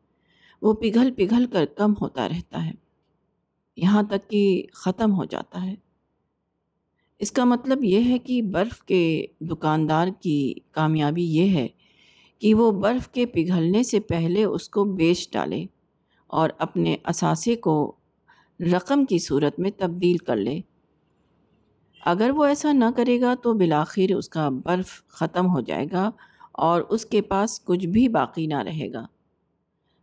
وہ 0.62 0.72
پگھل 0.72 1.10
پگھل 1.16 1.46
کر 1.52 1.66
کم 1.66 1.94
ہوتا 2.00 2.28
رہتا 2.28 2.66
ہے۔ 2.66 2.72
یہاں 3.76 4.02
تک 4.02 4.30
کہ 4.30 4.62
ختم 4.72 5.12
ہو 5.12 5.24
جاتا 5.24 5.64
ہے۔ 5.64 5.74
اس 7.18 7.32
کا 7.32 7.44
مطلب 7.44 7.84
یہ 7.84 8.04
ہے 8.04 8.18
کہ 8.18 8.42
برف 8.42 8.82
کے 8.82 9.26
دکاندار 9.40 10.08
کی 10.20 10.54
کامیابی 10.70 11.24
یہ 11.24 11.50
ہے 11.50 11.68
کہ 12.38 12.54
وہ 12.54 12.70
برف 12.72 13.08
کے 13.08 13.26
پگھلنے 13.26 13.82
سے 13.82 14.00
پہلے 14.00 14.44
اس 14.44 14.68
کو 14.68 14.84
بیچ 14.84 15.32
ڈالے 15.32 15.64
اور 16.26 16.50
اپنے 16.58 16.96
اثاثے 17.04 17.56
کو 17.56 17.96
رقم 18.60 19.04
کی 19.04 19.18
صورت 19.18 19.60
میں 19.60 19.70
تبدیل 19.76 20.16
کر 20.16 20.36
لے۔ 20.36 20.60
اگر 22.06 22.30
وہ 22.30 22.44
ایسا 22.44 22.72
نہ 22.72 22.84
کرے 22.96 23.20
گا 23.20 23.34
تو 23.42 23.54
بالآخر 23.54 24.12
اس 24.12 24.28
کا 24.28 24.48
برف 24.48 25.06
ختم 25.08 25.46
ہو 25.46 25.60
جائے 25.60 25.86
گا 25.92 26.10
اور 26.52 26.82
اس 26.82 27.06
کے 27.06 27.22
پاس 27.22 27.60
کچھ 27.64 27.86
بھی 27.86 28.08
باقی 28.08 28.46
نہ 28.46 28.58
رہے 28.58 28.92
گا۔ 28.92 29.06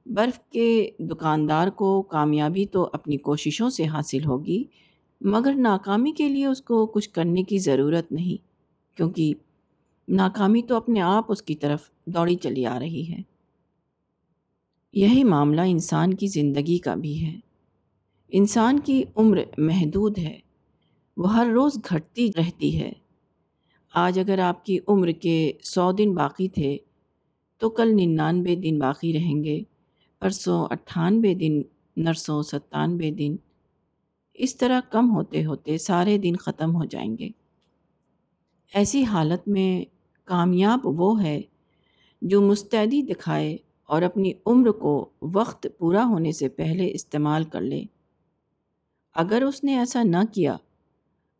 برف 0.05 0.39
کے 0.49 0.89
دکاندار 0.99 1.67
کو 1.67 2.01
کامیابی 2.01 2.65
تو 2.65 2.89
اپنی 2.93 3.17
کوششوں 3.17 3.69
سے 3.69 3.85
حاصل 3.85 4.25
ہوگی، 4.25 4.63
مگر 5.21 5.53
ناکامی 5.57 6.11
کے 6.11 6.29
لیے 6.29 6.45
اس 6.45 6.61
کو 6.61 6.85
کچھ 6.85 7.09
کرنے 7.09 7.43
کی 7.43 7.57
ضرورت 7.57 8.11
نہیں، 8.11 8.47
کیونکہ 8.97 9.33
ناکامی 10.07 10.61
تو 10.61 10.75
اپنے 10.75 11.01
آپ 11.01 11.25
اس 11.27 11.41
کی 11.41 11.55
طرف 11.55 11.91
دوڑی 12.05 12.35
چلی 12.35 12.65
آ 12.65 12.79
رہی 12.79 13.05
ہے۔ 13.09 13.21
یہی 14.93 15.23
معاملہ 15.23 15.61
انسان 15.61 16.13
کی 16.13 16.27
زندگی 16.27 16.77
کا 16.77 16.95
بھی 16.95 17.25
ہے۔ 17.25 17.39
انسان 18.29 18.79
کی 18.79 19.03
عمر 19.15 19.39
محدود 19.57 20.17
ہے، 20.17 20.39
وہ 21.17 21.33
ہر 21.33 21.47
روز 21.53 21.77
گھٹتی 21.89 22.29
رہتی 22.37 22.79
ہے۔ 22.79 22.91
آج 23.93 24.19
اگر 24.19 24.39
آپ 24.39 24.65
کی 24.65 24.79
عمر 24.87 25.07
کے 25.07 25.51
سو 25.63 25.91
دن 25.91 26.13
باقی 26.13 26.49
تھے، 26.49 26.77
تو 27.57 27.69
کل 27.69 27.95
ننانوے 27.95 28.55
دن 28.55 28.79
باقی 28.79 29.13
رہیں 29.13 29.43
گے۔ 29.43 29.61
پرسوں 30.25 30.67
اٹھانوے 30.69 31.33
دن، 31.33 31.61
نرسوں 31.97 32.43
ستانوے 32.43 33.11
دن، 33.11 33.35
اس 34.33 34.57
طرح 34.57 34.79
کم 34.89 35.11
ہوتے 35.15 35.45
ہوتے 35.45 35.77
سارے 35.77 36.17
دن 36.17 36.35
ختم 36.35 36.75
ہو 36.75 36.85
جائیں 36.85 37.17
گے۔ 37.17 37.29
ایسی 38.73 39.03
حالت 39.03 39.47
میں 39.47 39.85
کامیاب 40.23 40.79
وہ 40.83 41.23
ہے 41.23 41.41
جو 42.21 42.41
مستعدی 42.41 43.01
دکھائے 43.01 43.57
اور 43.83 44.01
اپنی 44.01 44.31
عمر 44.45 44.71
کو 44.71 45.09
وقت 45.21 45.67
پورا 45.77 46.05
ہونے 46.05 46.31
سے 46.31 46.49
پہلے 46.49 46.91
استعمال 46.93 47.43
کر 47.43 47.61
لے۔ 47.61 47.83
اگر 49.15 49.43
اس 49.47 49.63
نے 49.63 49.77
ایسا 49.77 50.03
نہ 50.03 50.33
کیا 50.33 50.55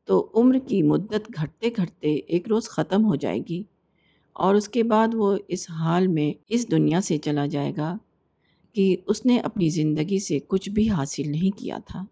تو 0.04 0.32
عمر 0.36 0.56
کی 0.68 0.84
مدت 0.84 1.32
گھٹتے 1.42 1.70
گھٹتے 1.78 2.16
ایک 2.16 2.48
روز 2.48 2.70
ختم 2.70 3.06
ہو 3.06 3.16
جائے 3.16 3.40
گی 3.50 3.64
اور 4.34 4.56
اس 4.56 4.70
کے 4.70 4.84
بعد 4.84 5.08
وہ 5.14 5.38
اس 5.48 5.72
حال 5.72 6.08
میں 6.08 6.44
اس 6.50 6.72
دنیا 6.72 7.02
سے 7.02 7.18
چلا 7.18 7.46
جائے 7.46 7.74
گا۔ 7.78 7.98
کہ 8.76 8.98
اس 9.08 9.26
نے 9.26 9.40
اپنی 9.40 9.70
زندگی 9.70 10.20
سے 10.20 10.40
کچھ 10.40 10.70
بھی 10.70 10.90
حاصل 10.90 11.32
نہیں 11.32 11.58
کیا 11.58 11.78
تھا۔ 11.86 12.06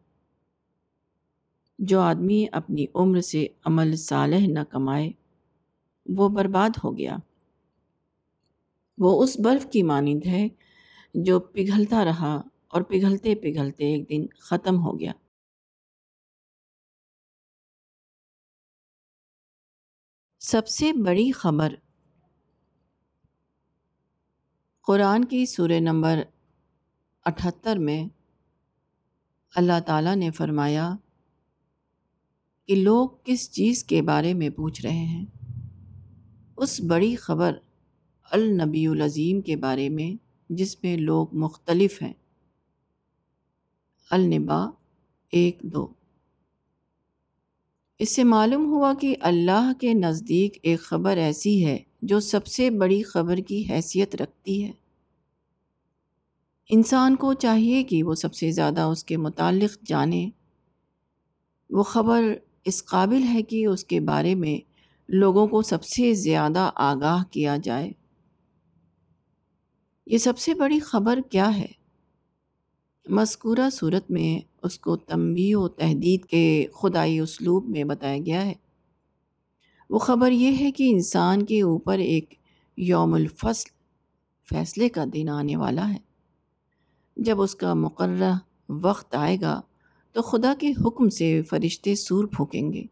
جو 1.80 2.00
آدمی 2.00 2.46
اپنی 2.52 2.86
عمر 2.96 3.22
سے 3.22 3.48
عمل 3.66 3.96
صالح 3.96 4.48
نہ 4.48 4.60
کمائے، 4.60 5.12
وہ 6.06 6.30
برباد 6.30 6.70
ہو 6.84 6.98
گیا۔ 6.98 7.18
وہ 8.98 9.24
اس 9.24 9.40
برف 9.40 9.68
کی 9.72 9.84
مانند 9.84 10.26
ہے 10.26 10.48
جو 11.14 11.40
پگھلتا 11.40 12.06
رہا 12.06 12.42
اور 12.68 12.82
پگھلتے 12.82 13.36
پگھلتے 13.36 13.86
ایک 13.86 14.10
دن 14.10 14.26
ختم 14.40 14.78
ہو 14.78 15.00
گیا۔ 15.00 15.12
سب 20.40 20.68
سے 20.68 20.94
بڑی 20.94 21.32
خبر۔ 21.32 21.76
قرآن 24.82 25.26
کی 25.26 25.46
سورہ 25.46 25.80
نمبر 25.80 26.24
اٹھتر 27.26 27.80
میں 27.80 28.08
اللہ 29.56 29.80
تعالیٰ 29.86 30.16
نے 30.16 30.32
فرمایا 30.32 30.96
کہ 32.68 32.76
لوگ 32.76 33.10
کس 33.24 33.52
چیز 33.52 33.84
کے 33.84 34.02
بارے 34.02 34.34
میں 34.34 34.50
پوچھ 34.50 34.82
رہے 34.82 35.06
ہیں؟ 35.06 35.26
اس 36.58 36.82
بڑی 36.82 37.16
خبر 37.16 37.52
النبی 38.32 38.88
العظیم 38.88 39.42
کے 39.42 39.56
بارے 39.56 39.90
میں 39.90 40.24
جس 40.50 40.84
میں 40.84 40.98
لوگ 40.98 41.28
مختلف 41.34 42.02
ہیں۔ 42.02 42.14
النبا 44.10 44.70
ایک 45.32 45.60
دو۔ 45.64 45.88
اس 48.00 48.16
سے 48.16 48.24
معلوم 48.24 48.66
ہوا 48.66 48.94
کہ 49.02 49.16
اللہ 49.22 49.72
کے 49.82 49.94
نزدیک 49.94 50.58
ایک 50.64 50.80
خبر 50.80 51.18
ایسی 51.18 51.66
ہے 51.66 51.78
جو 52.02 52.20
سب 52.20 52.46
سے 52.46 52.70
بڑی 52.70 53.04
خبر 53.04 53.38
کی 53.38 53.66
حیثیت 53.70 54.16
رکھتی 54.16 54.64
ہے۔ 54.64 54.72
انسان 56.70 57.16
کو 57.16 57.34
چاہیے 57.34 57.84
کہ 57.84 58.04
وہ 58.04 58.16
سب 58.16 58.34
سے 58.34 58.52
زیادہ 58.52 58.82
اس 58.82 59.04
کے 59.04 59.18
متعلق 59.18 59.86
جانے۔ 59.86 60.30
وہ 61.70 61.84
خبر 61.84 62.24
اس 62.66 62.86
قابل 62.86 63.24
ہے 63.24 63.42
کہ 63.42 63.66
اس 63.66 63.84
کے 63.84 64.00
بارے 64.00 64.36
میں 64.36 64.72
لوگوں 65.10 65.48
کو 65.48 65.62
سب 65.62 65.84
سے 65.84 66.14
زیادہ 66.14 66.70
آگاہ 66.76 67.24
کیا 67.24 67.58
جائے۔ 67.64 67.92
یہ 70.06 70.18
سب 70.18 70.38
سے 70.38 70.54
بڑی 70.54 70.80
خبر 70.80 71.20
کیا 71.32 71.58
ہے؟ 71.58 71.66
مذکورہ 73.10 73.70
صورت 73.70 74.12
میں 74.12 74.48
اس 74.64 74.80
کو 74.80 74.98
تنبیہ 74.98 75.56
و 75.56 75.68
تحدید 75.68 76.26
کے 76.26 76.68
خدائی 76.82 77.20
اسلوب 77.20 77.70
میں 77.70 77.84
بتایا 77.84 78.18
گیا 78.26 78.46
ہے۔ 78.46 78.54
وہ 79.90 80.00
خبر 80.00 80.32
یہ 80.32 80.58
ہے 80.60 80.72
کہ 80.72 80.92
انسان 80.92 81.46
کے 81.46 81.62
اوپر 81.62 82.00
ایک 82.00 82.34
یوم 82.78 83.14
الفصل 83.14 83.70
فیصلے 84.50 84.90
کا 84.90 85.06
دن 85.14 85.30
آنے 85.30 85.56
والا 85.56 85.90
ہے۔ 85.90 86.13
جب 87.16 87.42
اس 87.42 87.56
کا 87.56 87.74
مقررہ 87.74 88.34
وقت 88.70 89.16
آئے 89.16 89.38
گا 89.42 89.62
تو 90.12 90.22
خدا 90.22 90.54
کے 90.60 90.72
حکم 90.72 91.10
سے 91.10 91.42
فرشتے 91.42 91.96
سور 91.96 92.26
پھونکیں 92.26 92.74
گے۔ 92.74 92.84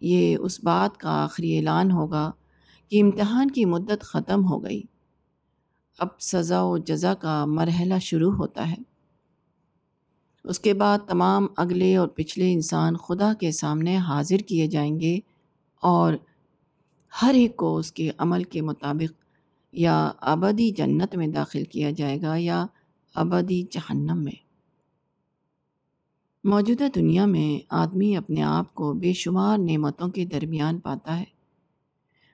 یہ 0.00 0.36
اس 0.36 0.64
بات 0.64 0.96
کا 0.96 1.24
آخری 1.24 1.56
اعلان 1.56 1.90
ہوگا 1.90 2.30
کہ 2.88 3.02
امتحان 3.02 3.50
کی 3.50 3.64
مدت 3.64 4.02
ختم 4.02 4.44
ہو 4.44 4.64
گئی۔ 4.64 4.82
اب 5.98 6.20
سزا 6.20 6.62
و 6.62 6.78
جزا 6.78 7.14
کا 7.14 7.44
مرحلہ 7.44 7.98
شروع 8.00 8.32
ہوتا 8.32 8.70
ہے۔ 8.70 8.76
اس 10.44 10.60
کے 10.60 10.74
بعد 10.74 10.98
تمام 11.06 11.46
اگلے 11.56 11.96
اور 11.96 12.08
پچھلے 12.08 12.52
انسان 12.52 12.96
خدا 12.96 13.34
کے 13.34 13.52
سامنے 13.52 13.96
حاضر 13.96 14.36
کیے 14.36 14.66
جائیں 14.66 15.00
گے 15.00 15.18
اور 15.80 16.14
ہر 17.22 17.34
ایک 17.34 17.56
کو 17.56 17.76
اس 17.76 17.92
کے 17.92 18.10
عمل 18.18 18.44
کے 18.44 18.60
مطابق 18.62 19.12
یا 19.72 20.12
ابدی 20.20 20.70
جنت 20.70 21.16
میں 21.16 21.26
داخل 21.26 21.64
کیا 21.64 21.90
جائے 21.90 22.22
گا 22.22 22.36
یا 22.36 22.66
ابدی 23.14 23.62
جہنم 23.70 24.24
میں۔ 24.24 24.44
موجودہ 26.44 26.84
دنیا 26.94 27.26
میں 27.26 27.66
آدمی 27.70 28.16
اپنے 28.16 28.42
آپ 28.42 28.74
کو 28.74 28.92
بے 28.92 29.12
شمار 29.12 29.58
نعمتوں 29.58 30.08
کے 30.08 30.24
درمیان 30.24 30.78
پاتا 30.78 31.20
ہے۔ 31.20 31.24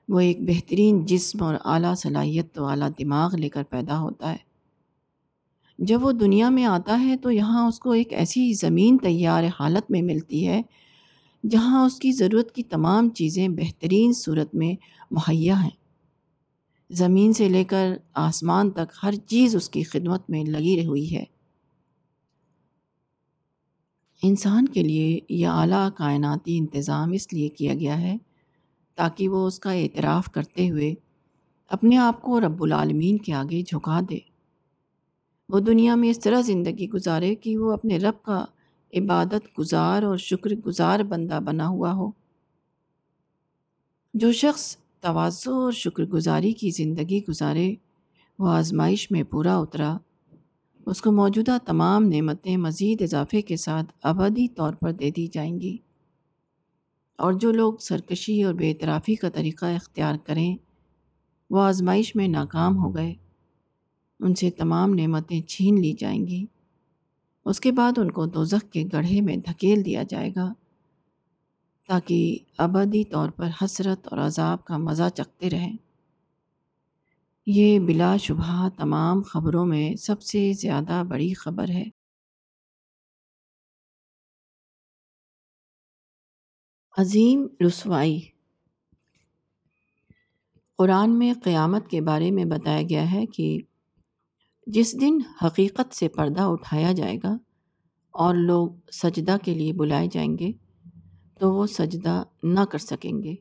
وہ 0.09 0.19
ایک 0.19 0.37
بہترین 0.41 1.05
جسم 1.05 1.43
اور 1.43 1.55
اعلیٰ 1.65 1.95
صلاحیت 1.95 2.53
تو 2.53 2.65
اعلیٰ 2.65 2.89
دماغ 2.99 3.35
لے 3.35 3.49
کر 3.49 3.63
پیدا 3.63 3.99
ہوتا 3.99 4.31
ہے۔ 4.31 4.51
جب 5.79 6.05
وہ 6.05 6.11
دنیا 6.11 6.49
میں 6.49 6.65
آتا 6.65 7.01
ہے 7.01 7.17
تو 7.17 7.31
یہاں 7.31 7.67
اس 7.67 7.79
کو 7.79 7.91
ایک 7.91 8.13
ایسی 8.13 8.53
زمین 8.53 8.97
تیار 8.97 9.43
حالت 9.59 9.91
میں 9.91 10.01
ملتی 10.01 10.47
ہے 10.47 10.61
جہاں 11.49 11.85
اس 11.85 11.99
کی 11.99 12.11
ضرورت 12.11 12.51
کی 12.51 12.63
تمام 12.63 13.09
چیزیں 13.09 13.47
بہترین 13.47 14.13
صورت 14.13 14.55
میں 14.55 14.73
مہیا 15.11 15.63
ہیں۔ 15.63 15.80
زمین 16.93 17.33
سے 17.33 17.49
لے 17.49 17.63
کر 17.63 17.97
آسمان 18.13 18.71
تک 18.71 18.99
ہر 19.03 19.13
چیز 19.15 19.55
اس 19.55 19.69
کی 19.69 19.83
خدمت 19.83 20.29
میں 20.29 20.43
لگی 20.43 20.85
ہوئی 20.85 21.15
ہے۔ 21.15 21.23
انسان 24.23 24.67
کے 24.67 24.83
لیے 24.83 25.19
یہ 25.29 25.47
اعلیٰ 25.47 25.89
کائناتی 25.97 26.57
انتظام 26.57 27.11
اس 27.11 27.33
لیے 27.33 27.49
کیا 27.49 27.73
گیا 27.73 28.01
ہے 28.01 28.17
تاکہ 28.95 29.29
وہ 29.29 29.47
اس 29.47 29.59
کا 29.59 29.71
اعتراف 29.71 30.31
کرتے 30.31 30.69
ہوئے 30.69 30.93
اپنے 31.69 31.97
آپ 31.97 32.21
کو 32.21 32.39
رب 32.39 32.63
العالمین 32.63 33.17
کے 33.17 33.33
آگے 33.33 33.61
جھکا 33.61 33.99
دے۔ 34.09 34.17
وہ 35.49 35.59
دنیا 35.59 35.95
میں 35.95 36.09
اس 36.09 36.19
طرح 36.19 36.41
زندگی 36.41 36.89
گزارے 36.89 37.35
کہ 37.35 37.57
وہ 37.57 37.73
اپنے 37.73 37.97
رب 37.97 38.25
کا 38.25 38.45
عبادت 38.93 39.59
گزار 39.59 40.03
اور 40.03 40.17
شکر 40.17 40.49
گزار 40.49 40.99
بندہ 40.99 41.39
بنا 41.45 41.67
ہوا 41.67 41.93
ہو۔ 41.93 42.11
جو 44.13 44.31
شخص 44.31 44.77
توازو 45.01 45.53
اور 45.53 45.71
شکر 45.71 46.03
گزاری 46.03 46.53
کی 46.53 46.69
زندگی 46.69 47.21
گزارے، 47.29 47.75
وہ 48.39 48.47
آزمائش 48.47 49.11
میں 49.11 49.23
پورا 49.23 49.57
اترا۔ 49.57 49.97
اس 50.85 51.01
کو 51.01 51.11
موجودہ 51.11 51.57
تمام 51.65 52.03
نعمتیں 52.03 52.57
مزید 52.57 53.01
اضافے 53.01 53.41
کے 53.41 53.57
ساتھ 53.57 53.93
ابدی 54.03 54.47
طور 54.47 54.73
پر 54.73 54.91
دے 54.91 55.11
دی 55.11 55.27
جائیں 55.27 55.61
گی۔ 55.61 55.77
اور 57.17 57.33
جو 57.33 57.51
لوگ 57.51 57.73
سرکشی 57.79 58.43
اور 58.43 58.53
بے 58.53 58.69
اعترافی 58.69 59.15
کا 59.15 59.29
طریقہ 59.29 59.65
اختیار 59.65 60.15
کریں، 60.23 60.57
وہ 61.49 61.61
آزمائش 61.61 62.15
میں 62.15 62.27
ناکام 62.27 62.77
ہو 62.77 62.95
گئے۔ 62.95 63.13
ان 64.19 64.35
سے 64.35 64.49
تمام 64.49 64.93
نعمتیں 64.93 65.41
چھین 65.41 65.81
لی 65.81 65.93
جائیں 65.93 66.27
گی۔ 66.27 66.45
اس 67.45 67.59
کے 67.59 67.71
بعد 67.71 67.97
ان 67.97 68.11
کو 68.11 68.25
دوزخ 68.25 68.71
کے 68.71 68.83
گڑھے 68.93 69.21
میں 69.21 69.37
دھکیل 69.37 69.85
دیا 69.85 70.03
جائے 70.03 70.31
گا۔ 70.35 70.53
تاکہ 71.87 72.37
ابدی 72.57 73.03
طور 73.03 73.29
پر 73.29 73.49
حسرت 73.63 74.07
اور 74.07 74.17
عذاب 74.17 74.65
کا 74.65 74.77
مزہ 74.77 75.09
چکتے 75.15 75.49
رہیں۔ 75.49 75.77
یہ 77.47 77.79
بلا 77.79 78.17
شبہ 78.17 78.69
تمام 78.77 79.21
خبروں 79.21 79.65
میں 79.65 79.95
سب 79.95 80.21
سے 80.21 80.53
زیادہ 80.53 81.03
بڑی 81.09 81.33
خبر 81.33 81.69
ہے۔ 81.69 81.83
عظیم 86.97 87.47
رسوائی۔ 87.67 88.19
قرآن 90.77 91.19
میں 91.19 91.33
قیامت 91.43 91.87
کے 91.87 92.01
بارے 92.01 92.31
میں 92.31 92.45
بتایا 92.45 92.81
گیا 92.81 93.11
ہے 93.11 93.25
کہ 93.25 93.57
جس 94.67 95.01
دن 95.01 95.17
حقیقت 95.45 95.95
سے 95.95 96.07
پردہ 96.07 96.41
اٹھایا 96.41 96.91
جائے 96.91 97.17
گا 97.23 97.37
اور 98.11 98.35
لوگ 98.35 98.69
سجدہ 98.91 99.35
کے 99.43 99.53
لیے 99.53 99.73
بلائے 99.73 100.07
جائیں 100.11 100.37
گے 100.37 100.51
تو 101.41 101.53
وہ 101.53 101.65
سجدہ 101.65 102.23
نہ 102.43 102.59
کر 102.59 102.77
سکیں 102.77 103.23
گے۔ 103.23 103.35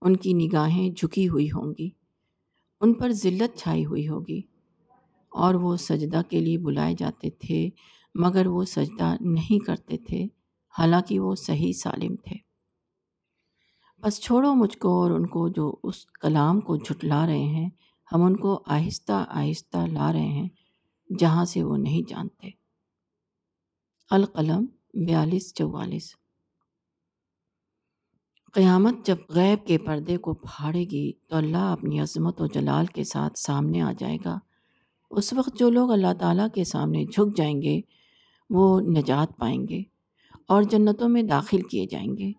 ان 0.00 0.16
کی 0.16 0.32
نگاہیں 0.32 0.90
جھکی 0.90 1.28
ہوئی 1.28 1.48
ہوں 1.48 1.74
گی، 1.78 1.90
ان 2.80 2.94
پر 2.94 3.10
ذلت 3.10 3.58
چھائی 3.58 3.86
ہوئی 3.86 4.08
ہوگی۔ 4.08 4.40
اور 5.28 5.54
وہ 5.54 5.76
سجدہ 5.76 6.20
کے 6.28 6.40
لیے 6.40 6.58
بلائے 6.58 6.94
جاتے 6.98 7.30
تھے، 7.30 7.68
مگر 8.14 8.46
وہ 8.46 8.64
سجدہ 8.64 9.14
نہیں 9.20 9.64
کرتے 9.64 9.96
تھے، 9.98 10.24
حالانکہ 10.78 11.20
وہ 11.20 11.34
صحیح 11.34 11.72
سالم 11.72 12.16
تھے۔ 12.16 12.36
بس 14.02 14.20
چھوڑو 14.20 14.54
مجھ 14.54 14.78
کو 14.78 15.02
اور 15.02 15.10
ان 15.10 15.26
کو 15.26 15.48
جو 15.48 15.74
اس 15.82 16.06
کلام 16.06 16.60
کو 16.60 16.76
جھٹلا 16.76 17.26
رہے 17.26 17.44
ہیں، 17.44 17.70
ہم 18.12 18.22
ان 18.22 18.36
کو 18.36 18.62
آہستہ 18.66 19.24
آہستہ 19.28 19.78
لا 19.86 20.12
رہے 20.12 20.26
ہیں، 20.26 20.48
جہاں 21.18 21.44
سے 21.44 21.62
وہ 21.62 21.76
نہیں 21.76 22.08
جانتے۔ 22.08 22.50
القلم 24.10 24.66
بیالیس، 25.06 25.54
چوالیس۔ 25.54 26.25
قیامت 28.56 29.06
جب 29.06 29.16
غیب 29.28 29.66
کے 29.66 29.78
پردے 29.78 30.16
کو 30.16 30.34
پھاڑے 30.34 30.84
گی 30.84 31.12
تو 31.12 31.36
اللہ 31.36 31.56
اپنی 31.56 32.00
عظمت 32.00 32.42
و 32.42 32.46
جلال 32.46 32.86
کے 32.86 33.04
ساتھ 33.04 33.38
سامنے 33.38 33.80
آ 33.80 33.92
جائے 33.98 34.18
گا۔ 34.24 34.38
اس 35.10 35.32
وقت 35.32 35.58
جو 35.58 35.70
لوگ 35.70 35.92
اللہ 35.92 36.12
تعالیٰ 36.20 36.46
کے 36.54 36.64
سامنے 36.64 37.04
جھک 37.04 37.36
جائیں 37.36 37.62
گے، 37.62 37.80
وہ 38.50 38.80
نجات 38.80 39.36
پائیں 39.36 39.68
گے 39.68 39.82
اور 40.48 40.62
جنتوں 40.62 41.08
میں 41.08 41.22
داخل 41.22 41.60
کیے 41.60 41.86
جائیں 41.86 42.16
گے۔ 42.16 42.32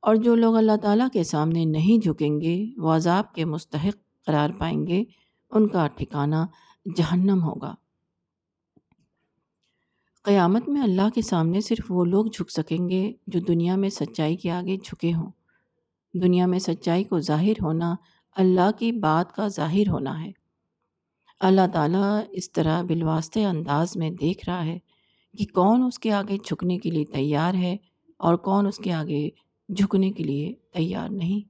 اور 0.00 0.14
جو 0.14 0.34
لوگ 0.34 0.56
اللہ 0.56 0.76
تعالیٰ 0.82 1.08
کے 1.12 1.24
سامنے 1.24 1.64
نہیں 1.64 2.02
جھکیں 2.02 2.40
گے، 2.40 2.64
وہ 2.76 2.90
عذاب 2.90 3.34
کے 3.34 3.44
مستحق 3.44 4.26
قرار 4.26 4.50
پائیں 4.58 4.86
گے۔ 4.86 5.04
ان 5.50 5.68
کا 5.68 5.86
ٹھکانہ 5.86 6.46
جہنم 6.96 7.42
ہوگا۔ 7.42 7.74
قیامت 10.26 10.68
میں 10.68 10.82
اللہ 10.82 11.08
کے 11.14 11.22
سامنے 11.22 11.60
صرف 11.60 11.86
وہ 11.88 12.04
لوگ 12.04 12.26
جھک 12.26 12.50
سکیں 12.50 12.88
گے 12.88 13.12
جو 13.26 13.40
دنیا 13.40 13.76
میں 13.76 13.88
سچائی 13.88 14.36
کے 14.36 14.50
آگے 14.50 14.76
جھکے 14.84 15.14
ہوں۔ 15.14 15.30
دنیا 16.14 16.46
میں 16.46 16.58
سچائی 16.58 17.04
کو 17.04 17.20
ظاہر 17.20 17.62
ہونا 17.62 17.94
اللہ 18.36 18.70
کی 18.78 18.92
بات 18.92 19.32
کا 19.32 19.48
ظاہر 19.48 19.88
ہونا 19.88 20.24
ہے۔ 20.24 20.32
اللہ 21.40 21.66
تعالیٰ 21.72 22.20
اس 22.30 22.52
طرح 22.52 22.82
بالواسطے 22.82 23.44
انداز 23.44 23.96
میں 23.96 24.10
دیکھ 24.10 24.48
رہا 24.48 24.64
ہے 24.64 24.78
کہ 25.38 25.44
کون 25.54 25.82
اس 25.82 25.98
کے 25.98 26.12
آگے 26.12 26.36
جھکنے 26.44 26.78
کے 26.78 26.90
لیے 26.90 27.04
تیار 27.04 27.54
ہے 27.54 27.76
اور 28.16 28.34
کون 28.34 28.66
اس 28.66 28.76
کے 28.76 28.92
آگے 28.92 29.28
جھکنے 29.68 30.10
کے 30.10 30.24
لیے 30.24 30.52
تیار 30.72 31.08
نہیں۔ 31.08 31.48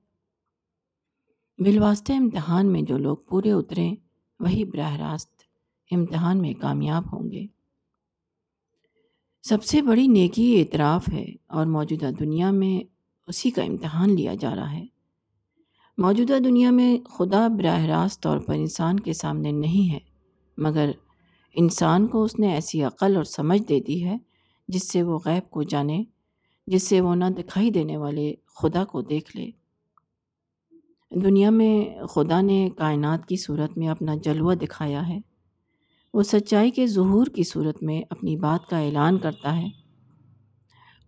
بالواسطہ 1.63 2.13
امتحان 2.13 2.73
میں 2.73 2.83
جو 2.83 2.99
لوگ 2.99 3.17
پورے 3.17 3.53
اتریں، 3.53 3.95
وہی 4.41 4.65
براہ 4.65 4.97
راست 4.97 5.43
امتحان 5.91 6.39
میں 6.39 6.55
کامیاب 6.55 7.13
ہوں 7.13 7.31
گے۔ 7.31 7.56
سب 9.49 9.65
سے 9.65 9.83
بڑی 9.83 10.07
نیکی 10.07 10.61
اعتراف 10.61 11.09
ہے 11.13 11.27
اور 11.47 11.67
موجودہ 11.67 12.11
دنیا 12.21 12.51
میں 12.51 12.95
اسی 13.27 13.51
کا 13.51 13.63
امتحان 13.63 14.11
لیا 14.11 14.35
جا 14.35 14.55
رہا 14.55 14.73
ہے۔ 14.73 14.87
موجودہ 15.99 16.39
دنیا 16.45 16.71
میں 16.71 16.99
خدا 17.09 17.49
براہ 17.49 17.85
راست 17.85 18.23
طور 18.23 18.39
پر 18.39 18.55
انسان 18.55 19.01
کے 19.01 19.13
سامنے 19.13 19.53
نہیں 19.53 19.93
ہے، 19.93 19.99
مگر 20.59 20.91
انسان 21.55 22.07
کو 22.07 22.25
اس 22.25 22.39
نے 22.39 22.55
ایسی 22.55 22.83
عقل 22.83 23.17
اور 23.17 23.25
سمجھ 23.25 23.63
دے 23.69 23.81
دی 23.81 24.05
ہے 24.05 24.17
جس 24.69 24.89
سے 24.89 25.03
وہ 25.03 25.19
غیب 25.25 25.51
کو 25.51 25.63
جانے، 25.63 26.05
جس 26.67 26.83
سے 26.83 27.01
وہ 27.01 27.15
نہ 27.15 27.25
دکھائی 27.25 27.71
دینے 27.71 27.97
والے 27.97 28.35
خدا 28.57 28.85
کو 28.85 29.03
دیکھ 29.03 29.37
لے۔ 29.37 29.51
دنیا 31.11 31.51
میں 31.51 32.07
خدا 32.07 32.41
نے 32.41 32.69
کائنات 32.77 33.27
کی 33.27 33.37
صورت 33.37 33.79
میں 33.79 33.89
اپنا 33.89 34.15
جلوہ 34.15 34.55
دکھایا 34.55 35.09
ہے۔ 35.09 35.19
وہ 36.17 36.23
سچائی 36.23 36.71
کے 36.71 36.87
ظہور 36.87 37.27
کی 37.27 37.45
صورت 37.45 37.83
میں 37.83 38.03
اپنی 38.11 38.37
بات 38.37 38.71
کا 38.71 38.79
اعلان 38.79 39.19
کرتا 39.19 39.57
ہے۔ 39.57 39.69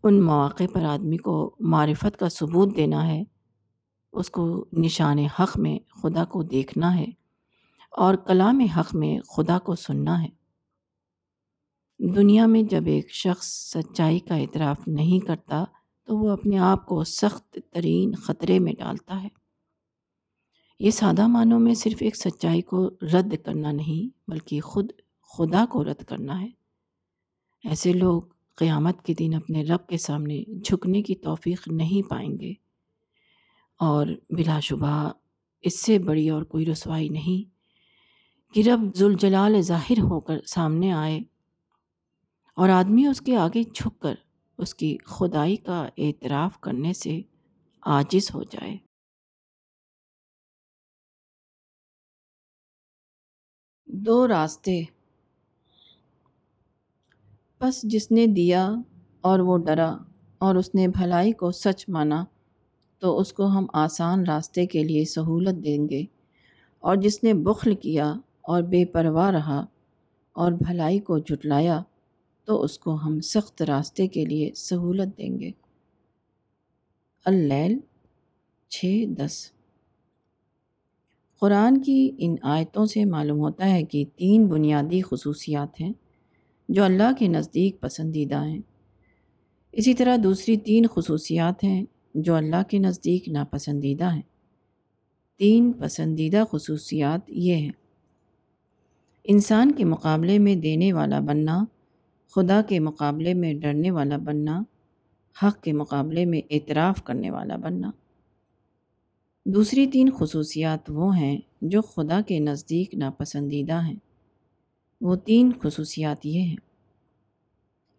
ان 0.03 0.23
مواقع 0.23 0.65
پر 0.73 0.83
آدمی 0.83 1.17
کو 1.17 1.57
معرفت 1.61 2.19
کا 2.19 2.29
ثبوت 2.29 2.77
دینا 2.77 3.09
ہے۔ 3.09 3.23
اس 4.13 4.31
کو 4.31 4.67
نشان 4.73 5.19
حق 5.19 5.59
میں 5.59 5.79
خدا 6.03 6.25
کو 6.25 6.43
دیکھنا 6.43 6.97
ہے 6.97 7.07
اور 7.91 8.15
کلام 8.15 8.61
حق 8.61 8.95
میں 8.95 9.21
خدا 9.21 9.59
کو 9.59 9.75
سننا 9.75 10.23
ہے۔ 10.23 10.29
دنیا 12.15 12.47
میں 12.47 12.63
جب 12.63 12.83
ایک 12.87 13.11
شخص 13.11 13.47
سچائی 13.47 14.19
کا 14.19 14.35
اعتراف 14.35 14.77
نہیں 14.87 15.27
کرتا 15.27 15.65
تو 16.07 16.19
وہ 16.19 16.31
اپنے 16.31 16.59
آپ 16.59 16.87
کو 16.87 17.05
سخت 17.05 17.59
ترین 17.73 18.15
خطرے 18.15 18.59
میں 18.59 18.73
ڈالتا 18.79 19.23
ہے۔ 19.23 19.29
یہ 20.79 20.91
سادہ 20.91 21.27
معنوں 21.27 21.61
میں 21.61 21.75
صرف 21.75 21.97
ایک 22.01 22.17
سچائی 22.17 22.63
کو 22.63 22.89
رد 22.89 23.35
کرنا 23.45 23.73
نہیں 23.73 24.31
بلکہ 24.31 24.61
خود، 24.61 24.93
خدا 25.23 25.67
کو 25.71 25.85
رد 25.85 26.05
کرنا 26.05 26.41
ہے۔ 26.41 26.49
ایسے 27.65 27.93
لوگ 27.93 28.23
قیامت 28.55 29.03
کے 29.03 29.15
دن 29.15 29.35
اپنے 29.35 29.63
رب 29.63 29.87
کے 29.87 29.99
سامنے 29.99 30.61
جھکنے 30.65 31.03
کی 31.03 31.15
توفیق 31.15 31.69
نہیں 31.69 32.11
پائیں 32.11 32.39
گے۔ 32.41 32.53
اور 33.79 34.07
بلا 34.31 34.61
شبہ 34.61 35.13
اس 35.61 35.81
سے 35.81 35.99
بڑی 35.99 36.29
اور 36.29 36.43
کوئی 36.43 36.67
رسوائی 36.67 37.09
نہیں 37.09 37.59
کہ 38.55 38.63
رب 38.63 38.95
ذوالجلال 38.95 39.61
ظاہر 39.61 39.99
ہو 39.99 40.21
کر 40.21 40.39
سامنے 40.47 40.93
آئے 40.93 41.21
اور 42.57 42.69
آدمی 42.69 43.07
اس 43.07 43.21
کے 43.21 43.37
آگے 43.37 43.63
جھک 43.63 44.01
کر 44.01 44.15
اس 44.59 44.75
کی 44.75 44.97
خدائی 45.05 45.57
کا 45.57 45.89
اعتراف 45.99 46.61
کرنے 46.61 46.93
سے 46.93 47.23
عاجز 47.83 48.35
ہو 48.35 48.43
جائے۔ 48.43 48.88
دو 54.07 54.29
راستے۔ 54.29 54.83
بس 57.61 57.83
جس 57.83 58.11
نے 58.11 58.27
دیا 58.27 58.75
اور 59.21 59.39
وہ 59.39 59.59
ڈرا 59.59 59.97
اور 60.39 60.55
اس 60.55 60.75
نے 60.75 60.89
بھلائی 60.89 61.33
کو 61.33 61.51
سچ 61.51 61.85
مانا، 61.89 62.25
تو 62.99 63.19
اس 63.19 63.33
کو 63.33 63.47
ہم 63.47 63.67
آسان 63.73 64.27
راستے 64.27 64.67
کے 64.67 64.85
لیے 64.85 65.05
سہولت 65.05 65.65
دیں 65.65 65.89
گے۔ 65.89 66.03
اور 66.79 66.97
جس 66.97 67.25
نے 67.25 67.35
بخل 67.35 67.75
کیا 67.75 68.15
اور 68.41 68.63
بے 68.63 68.85
پرواہ 68.85 69.31
رہا 69.31 69.67
اور 70.33 70.53
بھلائی 70.53 70.99
کو 70.99 71.19
جھٹلایا، 71.19 71.83
تو 72.45 72.63
اس 72.63 72.79
کو 72.79 72.95
ہم 72.95 73.21
سخت 73.21 73.63
راستے 73.63 74.07
کے 74.07 74.25
لیے 74.25 74.53
سہولت 74.55 75.19
دیں 75.19 75.39
گے۔ 75.39 75.51
اللیل، 77.25 77.79
چھ 78.69 79.05
دس۔ 79.09 79.58
قرآن 81.41 81.83
کی 81.83 82.11
ان 82.19 82.37
آیتوں 82.43 82.87
سے 82.87 83.05
معلوم 83.05 83.39
ہوتا 83.39 83.71
ہے 83.71 83.83
کہ 83.83 84.05
تین 84.17 84.47
بنیادی 84.47 85.01
خصوصیات 85.03 85.81
ہیں 85.81 85.93
جو 86.69 86.85
اللہ 86.85 87.13
کے 87.19 87.29
نزدیک 87.29 87.81
پسندیدہ 87.81 88.45
ہیں۔ 88.45 88.61
اسی 89.73 89.95
طرح 89.95 90.17
دوسری 90.25 90.57
تین 90.57 90.87
خصوصیات 90.87 91.65
ہیں 91.65 91.85
جو 92.15 92.35
اللہ 92.35 92.63
کے 92.69 92.79
نزدیک 92.79 93.29
ناپسندیدہ 93.29 94.15
ہیں۔ 94.15 94.23
تین 95.39 95.73
پسندیدہ 95.73 96.45
خصوصیات 96.53 97.21
یہ 97.29 97.55
ہیں۔ 97.55 97.73
انسان 99.25 99.73
کے 99.73 99.85
مقابلے 99.85 100.39
میں 100.39 100.57
دینے 100.57 100.93
والا 100.93 101.21
بننا، 101.21 101.65
خدا 102.35 102.61
کے 102.69 102.81
مقابلے 102.81 103.35
میں 103.35 103.55
ڈرنے 103.55 103.91
والا 103.91 104.17
بننا، 104.17 104.63
حق 105.43 105.63
کے 105.63 105.73
مقابلے 105.73 106.25
میں 106.25 106.41
اعتراف 106.51 107.05
کرنے 107.05 107.31
والا 107.31 107.57
بننا۔ 107.57 107.91
دوسری 109.45 109.87
تین 109.87 110.11
خصوصیات 110.19 110.91
وہ 110.91 111.17
ہیں 111.17 111.39
جو 111.63 111.83
خدا 111.83 112.21
کے 112.27 112.39
نزدیک 112.39 112.95
ناپسندیدہ 112.95 113.83
ہیں۔ 113.83 113.97
وہ 115.01 115.17
تین 115.17 115.53
خصوصیات 115.63 116.27
یہ 116.27 116.41
ہیں۔ 116.41 116.57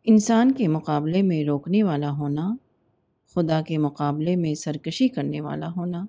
انسان 0.04 0.52
کے 0.52 0.68
مقابلے 0.68 1.22
میں 1.22 1.44
روکنے 1.44 1.84
والا 1.84 2.12
ہونا، 2.12 2.56
خدا 3.36 3.62
کے 3.62 3.78
مقابلے 3.78 4.36
میں 4.36 4.56
سرکشی 4.56 5.08
کرنے 5.08 5.42
والا 5.42 5.72
ہونا، 5.78 6.06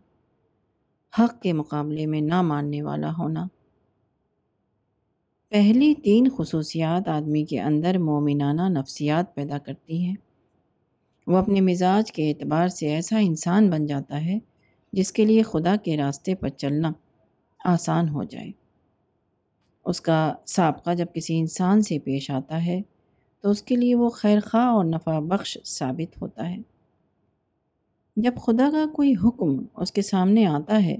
حق 1.19 1.43
کے 1.43 1.53
مقابلے 1.53 2.07
میں 2.07 2.21
نہ 2.21 2.43
ماننے 2.43 2.83
والا 2.83 3.13
ہونا۔ 3.19 3.47
پہلی 5.49 5.95
تین 5.95 6.29
خصوصیات 6.37 7.09
آدمی 7.09 7.45
کے 7.45 7.61
اندر 7.61 7.99
مومنانہ 7.99 8.63
نفسیات 8.69 9.35
پیدا 9.35 9.59
کرتی 9.59 10.05
ہیں۔ 10.05 10.17
وہ 11.27 11.37
اپنے 11.37 11.61
مزاج 11.61 12.13
کے 12.13 12.31
اعتبار 12.31 12.69
سے 12.69 12.89
ایسا 12.89 13.19
انسان 13.19 13.71
بن 13.71 13.87
جاتا 13.87 14.25
ہے 14.25 14.39
جس 14.93 15.13
کے 15.13 15.25
لیے 15.25 15.43
خدا 15.43 15.77
کے 15.77 15.97
راستے 15.97 16.35
پر 16.35 16.49
چلنا 16.49 16.93
آسان 17.65 18.09
ہو 18.09 18.25
جائے۔ 18.25 18.51
اس 19.85 20.01
کا 20.01 20.35
سابقہ 20.47 20.95
جب 20.95 21.07
کسی 21.15 21.39
انسان 21.39 21.83
سے 21.83 21.99
پیش 21.99 22.31
آتا 22.31 22.67
ہے، 22.67 22.81
تو 23.41 23.51
اس 23.51 23.63
کے 23.63 23.77
لیے 23.77 23.95
وہ 23.95 24.09
خیر 24.09 24.41
خواہ 24.41 24.67
اور 24.67 24.85
نفع 24.85 25.19
بخش 25.19 25.59
ثابت 25.65 26.23
ہوتا 26.23 26.51
ہے۔ 26.51 26.59
جب 28.17 28.33
خدا 28.37 28.69
کا 28.73 28.85
کوئی 28.97 29.15
حکم 29.25 29.65
اس 29.77 29.93
کے 29.93 30.03
سامنے 30.03 30.47
آتا 30.47 30.85
ہے، 30.85 30.97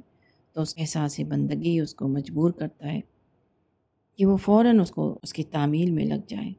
تو 0.53 0.63
اس 0.63 0.75
احساس 0.79 1.21
بندگی 1.21 1.81
اس 1.81 1.95
کو 1.95 2.09
مجبور 2.09 2.51
کرتا 2.51 2.93
ہے 2.93 3.01
کہ 4.17 4.27
وہ 4.27 4.37
فوراً 4.37 4.81
اس 4.81 4.91
کو، 4.91 5.19
اس 5.23 5.33
کی 5.33 5.45
تعمیل 5.45 5.91
میں 5.91 6.05
لگ 6.05 6.27
جائے۔ 6.29 6.53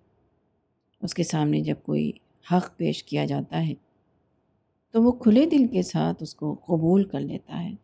اس 1.02 1.14
کے 1.14 1.24
سامنے 1.24 1.62
جب 1.62 1.76
کوئی 1.84 2.12
حق 2.52 2.78
پیش 2.78 3.04
کیا 3.04 3.26
جاتا 3.26 3.68
ہے 3.68 3.74
تو 4.92 5.04
وہ 5.04 5.12
کھلے 5.12 5.46
دل 5.46 5.68
کے 5.68 5.82
ساتھ 5.82 6.24
اس 6.24 6.36
کو 6.36 6.54
قبول 6.54 7.04
کر 7.04 7.20
لیتا 7.20 7.64
ہے۔ 7.64 7.76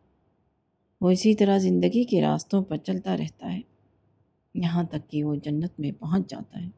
وہ 1.02 1.10
اسی 1.10 1.36
طرح 1.36 1.58
زندگی 1.58 2.04
کے 2.04 2.22
راستوں 2.22 2.62
پر 2.62 2.78
چلتا 2.78 3.18
رہتا 3.18 3.54
ہے، 3.54 3.62
یہاں 4.56 4.84
تک 4.84 5.10
کہ 5.10 5.24
وہ 5.24 5.36
جنت 5.36 5.80
میں 5.80 5.92
پہنچ 5.92 6.30
جاتا 6.30 6.62
ہے۔ 6.62 6.70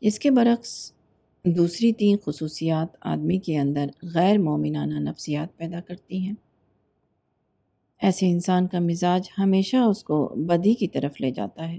اس 0.00 0.18
کے 0.18 0.30
برعکس، 0.30 0.92
دوسری 1.44 1.92
تین 1.92 2.16
خصوصیات 2.24 2.96
آدمی 3.00 3.38
کے 3.38 3.58
اندر 3.58 3.86
غیر 4.14 4.38
مومنانہ 4.38 4.94
نفسیات 4.94 5.56
پیدا 5.56 5.80
کرتی 5.80 6.18
ہیں۔ 6.18 6.34
ایسے 8.02 8.30
انسان 8.30 8.66
کا 8.66 8.78
مزاج 8.78 9.28
ہمیشہ 9.38 9.76
اس 9.76 10.04
کو 10.04 10.34
بدی 10.36 10.74
کی 10.74 10.88
طرف 10.88 11.20
لے 11.20 11.30
جاتا 11.30 11.68
ہے۔ 11.68 11.78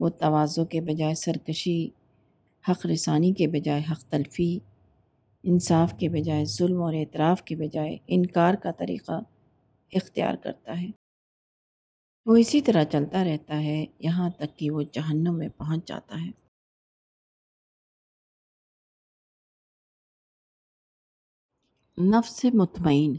وہ 0.00 0.08
توازوں 0.08 0.64
کے 0.64 0.80
بجائے 0.80 1.14
سرکشی، 1.14 1.88
حق 2.68 2.86
رسانی 2.86 3.32
کے 3.32 3.46
بجائے 3.46 3.82
حق 3.90 4.04
تلفی 4.04 4.58
انصاف 5.42 5.94
کے 5.98 6.08
بجائے 6.08 6.44
ظلم 6.44 6.82
اور 6.82 6.94
اعتراف 6.94 7.42
کے 7.42 7.56
بجائے 7.56 7.96
انکار 8.06 8.54
کا 8.54 8.70
طریقہ 8.70 9.20
اختیار 9.92 10.34
کرتا 10.34 10.80
ہے۔ 10.80 10.90
وہ 12.26 12.36
اسی 12.36 12.60
طرح 12.60 12.84
چلتا 12.84 13.24
رہتا 13.24 13.62
ہے، 13.62 13.84
یہاں 13.98 14.30
تک 14.30 14.58
کہ 14.58 14.70
وہ 14.70 14.82
جہنم 14.92 15.38
میں 15.38 15.48
پہنچ 15.48 15.88
جاتا 15.88 16.26
ہے۔ 16.26 16.30
نفس 21.98 22.46
مطمئن۔ 22.54 23.14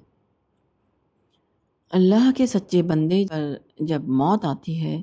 اللہ 1.91 2.31
کے 2.37 2.45
سچے 2.45 2.81
بندے 2.81 3.25
پر 3.29 3.53
جب 3.79 4.01
موت 4.03 4.45
آتی 4.45 4.85
ہے 4.85 5.01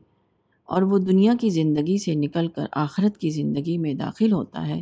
اور 0.65 0.83
وہ 0.83 0.99
دنیا 0.99 1.33
کی 1.41 1.51
زندگی 1.51 1.99
سے 1.99 2.15
نکل 2.15 2.49
کر 2.49 2.67
آخرت 2.73 3.19
کی 3.19 3.31
زندگی 3.31 3.79
میں 3.79 3.95
داخل 3.95 4.33
ہوتا 4.33 4.69
ہے 4.69 4.81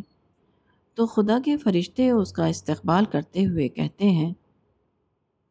تو 0.96 1.06
خدا 1.06 1.38
کے 1.44 1.56
فرشتے 1.56 2.10
اس 2.10 2.32
کا 2.32 2.46
استقبال 2.46 3.04
کرتے 3.04 3.46
ہوئے 3.46 3.68
کہتے 3.68 4.10
ہیں، 4.10 4.32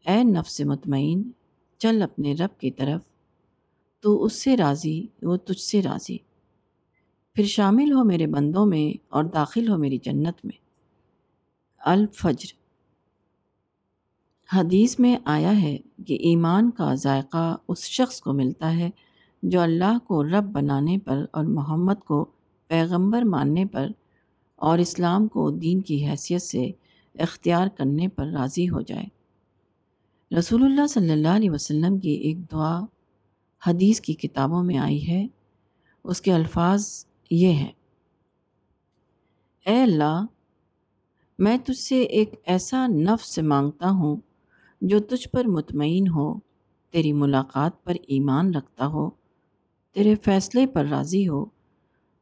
اے 0.06 0.24
نفس 0.24 0.62
مطمئن، 0.62 1.32
چل 1.78 2.02
اپنے 2.02 2.34
رب 2.34 2.60
کی 2.60 2.72
طرف، 2.72 3.02
تو 4.00 4.24
اس 4.24 4.44
سے 4.44 4.58
راضی، 4.58 5.06
وہ 5.24 5.36
تجھ 5.36 5.62
سے 5.62 5.82
راضی۔ 5.82 6.18
پھر 7.34 7.44
شامل 7.44 7.92
ہو 7.92 8.04
میرے 8.04 8.28
بندوں 8.28 8.66
میں 8.66 8.98
اور 9.10 9.24
داخل 9.24 9.70
ہو 9.70 9.78
میری 9.78 9.98
جنت 9.98 10.46
میں۔ 10.46 10.58
الفجر۔ 11.80 12.66
حدیث 14.56 15.00
میں 15.00 15.18
آیا 15.26 15.62
ہے 15.62 15.78
کہ 16.08 16.14
ایمان 16.14 16.72
کا 16.72 16.94
ذائقہ 16.94 17.56
اس 17.68 17.80
شخص 17.80 18.22
کو 18.22 18.34
ملتا 18.34 18.76
ہے 18.76 18.90
جو 19.44 19.62
اللہ 19.62 19.98
کو 20.08 20.24
رب 20.24 20.44
بنانے 20.44 20.98
پر 20.98 21.26
اور 21.32 21.44
محمد 21.44 22.06
کو 22.06 22.26
پیغمبر 22.68 23.22
ماننے 23.22 23.66
پر 23.66 23.88
اور 24.56 24.80
اسلام 24.80 25.28
کو 25.28 25.52
دین 25.52 25.82
کی 25.82 26.08
حیثیت 26.08 26.42
سے 26.42 26.72
اختیار 27.20 27.68
کرنے 27.68 28.08
پر 28.08 28.28
راضی 28.28 28.70
ہو 28.70 28.82
جائے۔ 28.82 29.06
رسول 30.38 30.64
اللہ 30.64 30.88
صلی 30.88 31.12
اللہ 31.12 31.28
علیہ 31.28 31.52
وسلم 31.52 32.00
کی 32.00 32.10
ایک 32.10 32.52
دعا 32.52 32.82
حدیث 33.68 34.02
کی 34.02 34.14
کتابوں 34.14 34.64
میں 34.64 34.78
آئی 34.78 35.08
ہے۔ 35.08 35.28
اس 36.04 36.22
کے 36.22 36.34
الفاظ 36.34 37.06
یہ 37.32 37.52
ہیں۔ 37.52 37.72
اے 39.66 39.84
اللہ، 39.84 40.26
میں 41.40 41.58
تجھ 41.58 41.80
سے 41.80 42.02
ایک 42.02 42.34
ایسا 42.46 42.88
نفس 42.88 43.40
مانگتا 43.40 43.90
ہوں 43.90 44.16
جو 44.82 45.00
تجھ 45.00 45.30
پر 45.30 45.46
مطمئن 45.46 46.08
ہو، 46.08 46.40
تیری 46.92 47.14
ملاقات 47.14 47.84
پر 47.84 47.94
ایمان 48.08 48.56
رکھتا 48.56 48.88
ہو، 48.88 49.10
تیرے 49.94 50.16
فیصلے 50.16 50.68
پر 50.68 50.86
راضی 50.86 51.28
ہو 51.28 51.46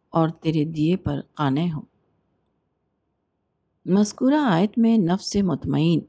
اور 0.09 0.29
تیرے 0.29 0.65
دیے 0.65 0.97
پر 0.97 1.21
قانع 1.33 1.71
ہو۔ 1.73 1.92
مذکورہ 3.85 4.35
آیت 4.35 4.77
میں 4.77 4.97
نفس 4.97 5.35
مطمئن 5.35 5.99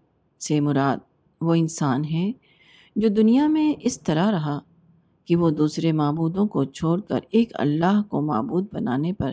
سے 0.40 0.60
مراد 0.60 0.96
وہ 1.40 1.54
انسان 1.54 2.04
ہے 2.04 2.32
جو 2.96 3.08
دنیا 3.08 3.46
میں 3.46 3.72
اس 3.80 4.00
طرح 4.00 4.30
رہا 4.30 4.58
کہ 5.24 5.37
وہ 5.37 5.50
دوسرے 5.50 5.92
معبودوں 5.92 6.46
کو 6.46 6.64
چھوڑ 6.64 7.00
کر 7.00 7.18
ایک 7.30 7.50
اللہ 7.54 8.02
کو 8.08 8.20
معبود 8.20 8.66
بنانے 8.72 9.12
پر 9.12 9.30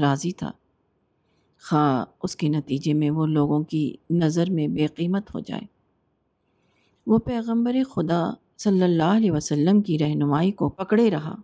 راضی 0.00 0.32
تھا۔ 0.32 0.50
خواہ 1.70 2.04
اس 2.22 2.36
کے 2.36 2.48
نتیجے 2.48 2.94
میں 2.94 3.10
وہ 3.10 3.26
لوگوں 3.26 3.62
کی 3.62 3.96
نظر 4.10 4.50
میں 4.50 4.68
بے 4.68 4.86
قیمت 4.86 5.34
ہو 5.34 5.40
جائے۔ 5.40 5.62
وہ 7.06 7.18
پیغمبر 7.18 7.76
خدا 7.94 8.30
صلی 8.58 8.82
اللہ 8.82 9.02
علیہ 9.02 9.32
وسلم 9.32 9.82
کی 9.82 9.98
رہنمائی 9.98 10.50
کو 10.50 10.68
پکڑے 10.68 11.10
رہا۔ 11.10 11.34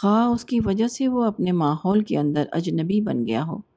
خواہ 0.00 0.26
اس 0.26 0.44
کی 0.44 0.60
وجہ 0.64 0.88
سے 0.88 1.08
وہ 1.08 1.24
اپنے 1.24 1.52
ماحول 1.52 2.04
کے 2.04 2.18
اندر 2.18 2.44
اجنبی 2.52 3.00
بن 3.00 3.26
گیا 3.26 3.44
ہو۔ 3.44 3.73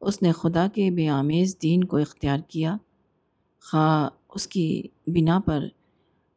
اس 0.00 0.22
نے 0.22 0.32
خدا 0.32 0.66
کے 0.74 0.90
بے 0.90 1.08
آمیز 1.08 1.56
دین 1.62 1.84
کو 1.84 1.96
اختیار 1.96 2.38
کیا۔ 2.48 2.76
خواہ 3.62 4.08
اس 4.34 4.46
کی 4.46 4.82
بنا 5.06 5.38
پر 5.38 5.64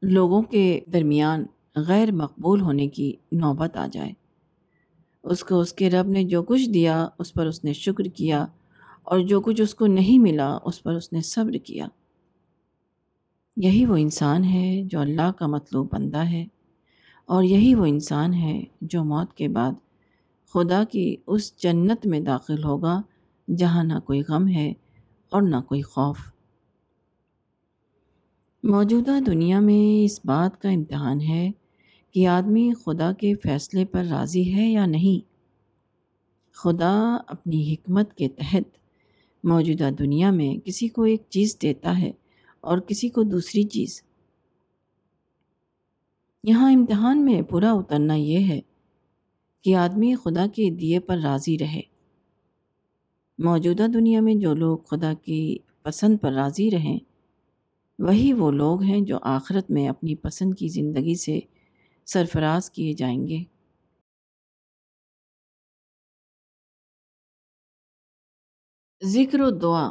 لوگوں 0.01 0.41
کے 0.41 0.79
درمیان 0.93 1.45
غیر 1.75 2.11
مقبول 2.11 2.61
ہونے 2.61 2.87
کی 2.87 3.13
نوبت 3.31 3.77
آ 3.77 3.87
جائے۔ 3.91 4.11
اس 5.23 5.43
کو 5.43 5.59
اس 5.59 5.73
کے 5.73 5.89
رب 5.89 6.07
نے 6.07 6.23
جو 6.23 6.43
کچھ 6.43 6.69
دیا، 6.69 7.07
اس 7.19 7.33
پر 7.33 7.45
اس 7.45 7.63
نے 7.63 7.73
شکر 7.73 8.03
کیا، 8.03 8.45
اور 9.03 9.19
جو 9.19 9.41
کچھ 9.41 9.61
اس 9.61 9.75
کو 9.75 9.87
نہیں 9.87 10.19
ملا، 10.19 10.57
اس 10.63 10.83
پر 10.83 10.93
اس 10.93 11.13
نے 11.13 11.21
صبر 11.21 11.51
کیا۔ 11.51 11.87
یہی 13.57 13.85
وہ 13.85 13.95
انسان 13.95 14.43
ہے 14.43 14.83
جو 14.83 14.99
اللہ 14.99 15.31
کا 15.31 15.47
مطلوب 15.47 15.87
بندہ 15.91 16.23
ہے، 16.25 16.45
اور 17.25 17.43
یہی 17.43 17.75
وہ 17.75 17.85
انسان 17.85 18.33
ہے 18.33 18.63
جو 18.81 19.03
موت 19.03 19.33
کے 19.33 19.47
بعد 19.47 19.71
خدا 20.53 20.83
کی 20.83 21.15
اس 21.27 21.57
جنت 21.57 22.07
میں 22.07 22.19
داخل 22.19 22.63
ہوگا۔ 22.63 23.01
جہاں 23.57 23.83
نہ 23.83 23.99
کوئی 23.99 24.21
غم 24.29 24.47
ہے 24.47 24.73
اور 25.29 25.41
نہ 25.41 25.55
کوئی 25.67 25.81
خوف۔ 25.81 26.17
موجودہ 28.63 29.19
دنیا 29.25 29.59
میں 29.59 30.05
اس 30.05 30.25
بات 30.25 30.61
کا 30.61 30.69
امتحان 30.69 31.21
ہے 31.21 31.51
کہ 32.11 32.27
آدمی 32.27 32.71
خدا 32.85 33.11
کے 33.13 33.33
فیصلے 33.35 33.85
پر 33.85 34.03
راضی 34.03 34.55
ہے 34.55 34.69
یا 34.69 34.85
نہیں۔ 34.85 35.31
خدا 36.51 37.17
اپنی 37.27 37.73
حکمت 37.73 38.13
کے 38.13 38.29
تحت 38.29 38.77
موجودہ 39.43 39.89
دنیا 39.99 40.31
میں 40.31 40.65
کسی 40.65 40.87
کو 40.87 41.03
ایک 41.03 41.23
چیز 41.29 41.57
دیتا 41.61 41.99
ہے 41.99 42.11
اور 42.61 42.77
کسی 42.77 43.09
کو 43.09 43.23
دوسری 43.23 43.63
چیز۔ 43.63 44.01
یہاں 46.43 46.71
امتحان 46.71 47.25
میں 47.25 47.41
پورا 47.41 47.71
اترنا 47.71 48.15
یہ 48.15 48.47
ہے 48.47 48.59
کہ 49.61 49.75
آدمی 49.75 50.15
خدا 50.15 50.45
کے 50.47 50.69
دیے 50.69 50.99
پر 50.99 51.17
راضی 51.17 51.57
رہے۔ 51.57 51.90
موجودہ 53.37 53.87
دنیا 53.93 54.21
میں 54.21 54.35
جو 54.35 54.53
لوگ 54.53 54.77
خدا 54.77 55.13
کی 55.13 55.57
پسند 55.83 56.17
پر 56.21 56.31
راضی 56.31 56.71
رہیں، 56.71 56.99
وہی 57.99 58.33
وہ 58.33 58.51
لوگ 58.51 58.81
ہیں 58.81 59.01
جو 59.01 59.17
آخرت 59.21 59.71
میں 59.71 59.89
اپنی 59.89 60.15
پسند 60.15 60.53
کی 60.59 60.67
زندگی 60.67 61.15
سے 61.15 61.39
سرفراز 62.05 62.71
کیے 62.71 62.93
جائیں 62.93 63.27
گے۔ 63.27 63.43
ذکر 69.03 69.39
و 69.39 69.49
دعا۔ 69.49 69.89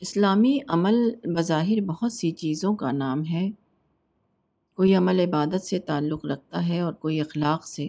اسلامی 0.00 0.58
عمل 0.68 0.94
بظاہر 1.36 1.80
بہت 1.80 2.12
سی 2.12 2.30
چیزوں 2.30 2.76
کا 2.76 2.92
نام 2.92 3.24
ہے۔ 3.24 3.50
کوئی 4.74 4.94
عمل 4.94 5.20
عبادت 5.20 5.62
سے 5.62 5.78
تعلق 5.78 6.26
رکھتا 6.26 6.68
ہے 6.68 6.80
اور 6.80 6.92
کوئی 6.92 7.20
اخلاق 7.20 7.66
سے۔ 7.66 7.88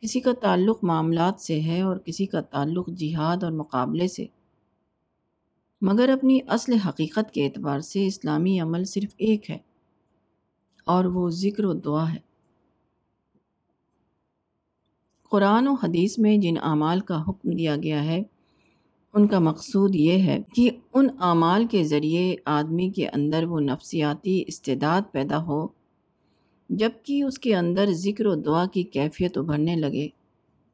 کسی 0.00 0.20
کا 0.20 0.32
تعلق 0.32 0.84
معاملات 0.84 1.40
سے 1.40 1.60
ہے 1.60 1.82
اور 1.82 1.96
کسی 1.96 2.26
کا 2.26 2.40
تعلق 2.40 2.88
جہاد 2.88 3.42
اور 3.42 3.52
مقابلے 3.52 4.08
سے۔ 4.08 4.26
مگر 5.82 6.08
اپنی 6.08 6.38
اصل 6.48 6.72
حقیقت 6.72 7.34
کے 7.34 7.44
اعتبار 7.44 7.80
سے 7.80 8.06
اسلامی 8.06 8.60
عمل 8.60 8.84
صرف 8.84 9.14
ایک 9.16 9.50
ہے 9.50 9.58
اور 10.84 11.04
وہ 11.04 11.30
ذکر 11.30 11.64
و 11.64 11.72
دعا 11.72 12.14
ہے۔ 12.14 12.18
قرآن 15.30 15.68
و 15.68 15.72
حدیث 15.72 16.18
میں 16.18 16.36
جن 16.36 16.54
اعمال 16.62 17.00
کا 17.00 17.22
حکم 17.22 17.50
دیا 17.50 17.76
گیا 17.76 18.04
ہے، 18.04 18.22
ان 19.14 19.26
کا 19.26 19.38
مقصود 19.38 19.94
یہ 19.94 20.22
ہے 20.22 20.38
کہ 20.54 20.70
ان 20.94 21.06
اعمال 21.20 21.66
کے 21.66 21.84
ذریعے 21.84 22.36
آدمی 22.44 22.90
کے 22.90 23.08
اندر 23.08 23.44
وہ 23.44 23.60
نفسیاتی 23.60 24.44
استعداد 24.46 25.02
پیدا 25.12 25.42
ہو 25.42 25.66
جبکہ 26.68 27.22
اس 27.22 27.38
کے 27.38 27.56
اندر 27.56 27.88
ذکر 27.92 28.26
و 28.26 28.34
دعا 28.34 28.66
کی 28.66 28.82
کیفیت 28.82 29.38
ابھرنے 29.38 29.76
لگے، 29.76 30.08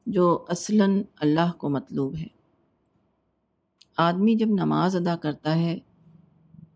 جو 0.06 0.44
اصلاً 0.48 1.02
اللہ 1.16 1.52
کو 1.58 1.68
مطلوب 1.68 2.16
ہے۔ 2.16 2.26
آدمی 3.96 4.34
جب 4.34 4.46
نماز 4.46 4.96
ادا 4.96 5.16
کرتا 5.16 5.58
ہے، 5.58 5.78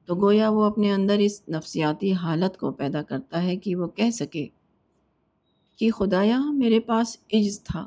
تو 0.04 0.14
گویا 0.14 0.48
وہ 0.48 0.64
اپنے 0.64 0.92
اندر 0.92 1.18
اس 1.18 1.42
نفسیاتی 1.48 2.12
حالت 2.12 2.58
کو 2.58 2.70
پیدا 2.70 3.02
کرتا 3.02 3.42
ہے 3.42 3.56
کہ 3.56 3.76
وہ 3.76 3.86
کہہ 3.86 4.10
سکے 4.10 4.46
کہ 5.76 5.90
خدایا، 5.90 6.40
میرے 6.50 6.80
پاس 6.80 7.16
عجز 7.32 7.62
تھا۔ 7.62 7.86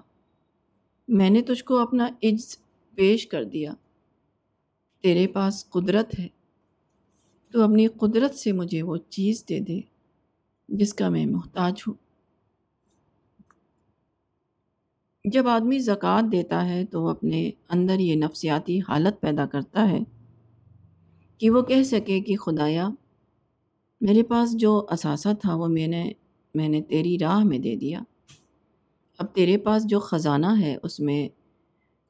میں 1.07 1.29
نے 1.29 1.41
تجھ 1.41 1.63
کو 1.63 1.77
اپنا 1.77 2.07
عجز 2.23 2.57
پیش 2.95 3.27
کر 3.27 3.43
دیا۔ 3.43 3.73
تیرے 5.01 5.27
پاس 5.27 5.69
قدرت 5.69 6.19
ہے۔ 6.19 6.27
تو 7.51 7.61
اپنی 7.61 7.87
قدرت 7.87 8.35
سے 8.35 8.51
مجھے 8.51 8.83
وہ 8.83 8.97
چیز 8.97 9.45
دے 9.49 9.59
دے۔ 9.59 9.79
جس 10.71 10.93
کا 10.93 11.09
میں 11.09 11.25
محتاج 11.25 11.83
ہوں۔ 11.87 11.93
جب 15.25 15.47
آدمی 15.47 15.79
زکوٰۃ 15.79 16.31
دیتا 16.31 16.69
ہے 16.69 16.85
تو 16.85 17.03
وہ 17.03 17.09
اپنے 17.09 17.51
اندر 17.69 17.99
یہ 17.99 18.15
نفسیاتی 18.15 18.79
حالت 18.79 19.21
پیدا 19.21 19.45
کرتا 19.45 19.89
ہے 19.89 19.99
کہ 21.37 21.49
وہ 21.49 21.61
کہہ 21.61 21.83
سکے 21.83 22.19
کہ 22.19 22.35
خدایا، 22.35 22.89
میرے 24.01 24.23
پاس 24.23 24.55
جو 24.55 24.85
اثاثہ 24.89 25.29
تھا 25.41 25.55
وہ 25.55 25.67
میں 25.67 25.87
نے 25.87 26.11
میں 26.55 26.69
نے 26.69 26.81
تیری 26.81 27.17
راہ 27.21 27.43
میں 27.43 27.59
دے 27.59 27.75
دیا۔ 27.75 28.01
اب 29.17 29.35
تیرے 29.35 29.57
پاس 29.57 29.85
جو 29.85 29.99
خزانہ 29.99 30.59
ہے 30.59 30.77
اس 30.83 30.99
میں 30.99 31.29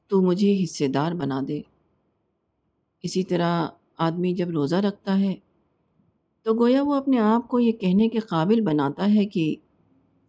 تو 0.08 0.22
مجھے 0.22 0.64
حصے 0.64 0.88
دار 0.88 1.12
بنا 1.12 1.40
دے۔ 1.48 1.62
اسی 3.02 3.22
طرح 3.24 3.66
آدمی 3.96 4.34
جب 4.34 4.48
روزہ 4.48 4.76
رکھتا 4.76 5.20
ہے 5.20 5.34
تو 6.42 6.54
گویا 6.54 6.82
وہ 6.82 6.94
اپنے 6.94 7.18
آپ 7.18 7.48
کو 7.48 7.60
یہ 7.60 7.72
کہنے 7.72 8.08
کے 8.08 8.18
قابل 8.18 8.60
بناتا 8.60 9.14
ہے 9.14 9.26
کہ 9.26 9.54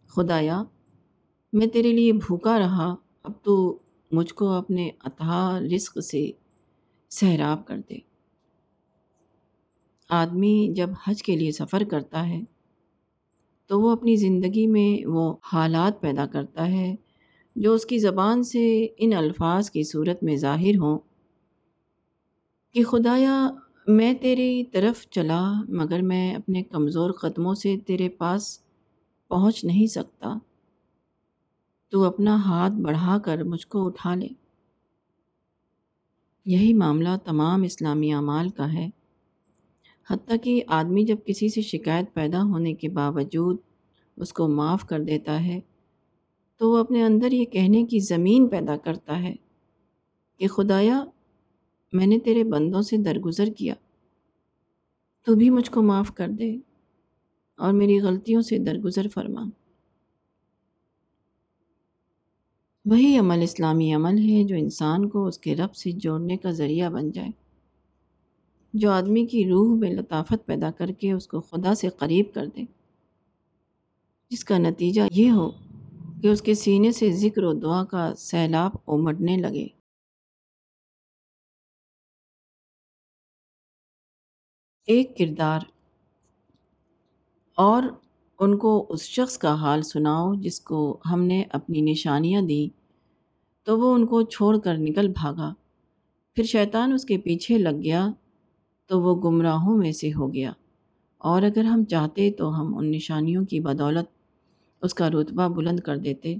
خدایا، 0.08 0.62
میں 1.52 1.66
تیرے 1.66 1.92
لیے 1.92 2.12
بھوکا 2.12 2.58
رہا، 2.58 2.94
اب 3.22 3.32
تو 3.42 3.78
مجھ 4.12 4.34
کو 4.34 4.48
اپنے 4.48 4.90
عطا 5.00 5.58
رزق 5.74 5.98
سے 6.04 6.30
سیراب 7.10 7.66
کر 7.66 7.78
دے۔ 7.90 7.98
آدمی 10.08 10.72
جب 10.76 10.90
حج 11.06 11.22
کے 11.22 11.36
لیے 11.36 11.52
سفر 11.52 11.82
کرتا 11.84 12.28
ہے، 12.28 12.40
تو 13.66 13.80
وہ 13.80 13.90
اپنی 13.90 14.16
زندگی 14.16 14.66
میں 14.66 15.08
وہ 15.08 15.36
حالات 15.52 16.00
پیدا 16.00 16.26
کرتا 16.26 16.68
ہے 16.68 16.94
جو 17.56 17.74
اس 17.74 17.86
کی 17.86 17.98
زبان 17.98 18.42
سے 18.42 18.86
ان 18.98 19.12
الفاظ 19.12 19.70
کی 19.70 19.82
صورت 19.82 20.22
میں 20.22 20.36
ظاہر 20.36 20.76
ہوں 20.76 20.98
کہ 22.74 22.84
خدایا 22.84 23.50
میں 23.86 24.14
تیری 24.14 24.64
طرف 24.64 25.06
چلا، 25.10 25.52
مگر 25.68 26.02
میں 26.02 26.34
اپنے 26.34 26.62
کمزور 26.62 27.10
قدموں 27.10 27.54
سے 27.54 27.76
تیرے 27.86 28.08
پاس 28.08 28.58
پہنچ 29.28 29.64
نہیں 29.64 29.86
سکتا۔ 29.86 30.34
تو 31.90 32.04
اپنا 32.04 32.36
ہاتھ 32.44 32.72
بڑھا 32.72 33.18
کر 33.18 33.42
مجھ 33.42 33.66
کو 33.66 33.86
اٹھا 33.86 34.14
لے۔ 34.14 34.28
یہی 36.44 36.74
معاملہ 36.74 37.08
تمام 37.24 37.62
اسلامی 37.62 38.12
اعمال 38.12 38.48
کا 38.48 38.72
ہے۔ 38.72 38.90
حتیٰ 40.10 40.36
کہ 40.42 40.62
آدمی 40.66 41.04
جب 41.04 41.16
کسی 41.26 41.48
سے 41.48 41.60
شکایت 41.60 42.14
پیدا 42.14 42.42
ہونے 42.42 42.74
کے 42.74 42.88
باوجود 42.88 43.56
اس 44.16 44.32
کو 44.32 44.48
معاف 44.48 44.84
کر 44.84 45.00
دیتا 45.00 45.44
ہے، 45.44 45.60
تو 46.56 46.70
وہ 46.70 46.78
اپنے 46.78 47.02
اندر 47.02 47.32
یہ 47.32 47.44
کہنے 47.44 47.84
کی 47.84 47.98
زمین 47.98 48.48
پیدا 48.48 48.76
کرتا 48.76 49.22
ہے 49.22 49.34
کہ 50.38 50.46
خدایا 50.46 51.04
میں 51.92 52.06
نے 52.06 52.18
تیرے 52.18 52.44
بندوں 52.44 52.82
سے 52.82 52.96
درگزر 52.96 53.46
کیا۔ 53.46 53.74
تو 55.26 55.34
بھی 55.34 55.50
مجھ 55.50 55.70
کو 55.70 55.82
معاف 55.82 56.14
کر 56.14 56.28
دے 56.28 56.56
اور 57.56 57.72
میری 57.72 58.00
غلطیوں 58.00 58.42
سے 58.42 58.58
درگزر 58.58 59.08
فرما۔ 59.08 59.44
وہی 62.84 63.18
عمل 63.18 63.42
اسلامی 63.42 63.94
عمل 63.94 64.18
ہے 64.18 64.44
جو 64.44 64.56
انسان 64.56 65.08
کو 65.08 65.26
اس 65.26 65.38
کے 65.38 65.56
رب 65.56 65.74
سے 65.74 65.90
جوڑنے 65.92 66.36
کا 66.36 66.50
ذریعہ 66.50 66.90
بن 66.90 67.10
جائے۔ 67.10 67.28
جو 68.74 68.90
آدمی 68.90 69.26
کی 69.26 69.48
روح 69.48 69.76
میں 69.76 69.90
لطافت 69.90 70.46
پیدا 70.46 70.70
کر 70.70 70.90
کے 70.92 71.12
اس 71.12 71.26
کو 71.26 71.40
خدا 71.40 71.74
سے 71.74 71.88
قریب 71.88 72.26
کر 72.34 72.46
دے۔ 72.46 72.64
جس 74.30 74.44
کا 74.44 74.58
نتیجہ 74.58 75.02
یہ 75.10 75.30
ہو 75.30 75.50
کہ 76.22 76.26
اس 76.26 76.42
کے 76.42 76.54
سینے 76.54 76.92
سے 76.92 77.12
ذکر 77.12 77.42
و 77.42 77.52
دعا 77.52 77.84
کا 77.84 78.14
سیلاب 78.14 78.70
امڑنے 78.86 79.36
لگے۔ 79.36 79.81
ایک 84.92 85.18
کردار 85.18 85.60
اور 87.56 87.82
ان 88.40 88.58
کو 88.58 88.86
اس 88.88 89.02
شخص 89.02 89.38
کا 89.38 89.54
حال 89.54 89.82
سناؤ 89.82 90.34
جس 90.34 90.60
کو 90.60 90.98
ہم 91.12 91.22
نے 91.22 91.44
اپنی 91.50 91.80
نشانیاں 91.80 92.42
دیں۔ 92.42 92.76
تو 93.66 93.78
وہ 93.80 93.94
ان 93.94 94.06
کو 94.06 94.22
چھوڑ 94.22 94.58
کر 94.58 94.74
نکل 94.78 95.08
بھاگا۔ 95.08 95.54
پھر 96.34 96.44
شیطان 96.44 96.92
اس 96.92 97.04
کے 97.04 97.18
پیچھے 97.18 97.58
لگ 97.58 97.82
گیا 97.82 98.10
تو 98.86 99.00
وہ 99.00 99.14
گمراہوں 99.20 99.76
میں 99.78 99.92
سے 99.92 100.10
ہو 100.16 100.34
گیا۔ 100.34 100.52
اور 101.18 101.42
اگر 101.42 101.64
ہم 101.64 101.84
چاہتے 101.84 102.30
تو 102.32 102.60
ہم 102.60 102.78
ان 102.78 102.92
نشانیوں 102.92 103.44
کی 103.44 103.60
بدولت 103.60 104.06
اس 104.82 104.94
کا 104.94 105.10
رتبہ 105.10 105.48
بلند 105.48 105.80
کر 105.80 105.96
دیتے، 105.96 106.36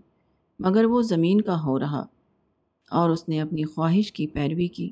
مگر 0.59 0.85
وہ 0.85 1.03
زمین 1.03 1.41
کا 1.41 1.65
ہو 1.65 1.79
رہا 1.79 2.05
اور 2.91 3.11
اس 3.11 3.29
نے 3.29 3.41
اپنی 3.41 3.65
خواہش 3.65 4.13
کی 4.13 4.27
پیروی 4.27 4.69
کی۔ 4.69 4.91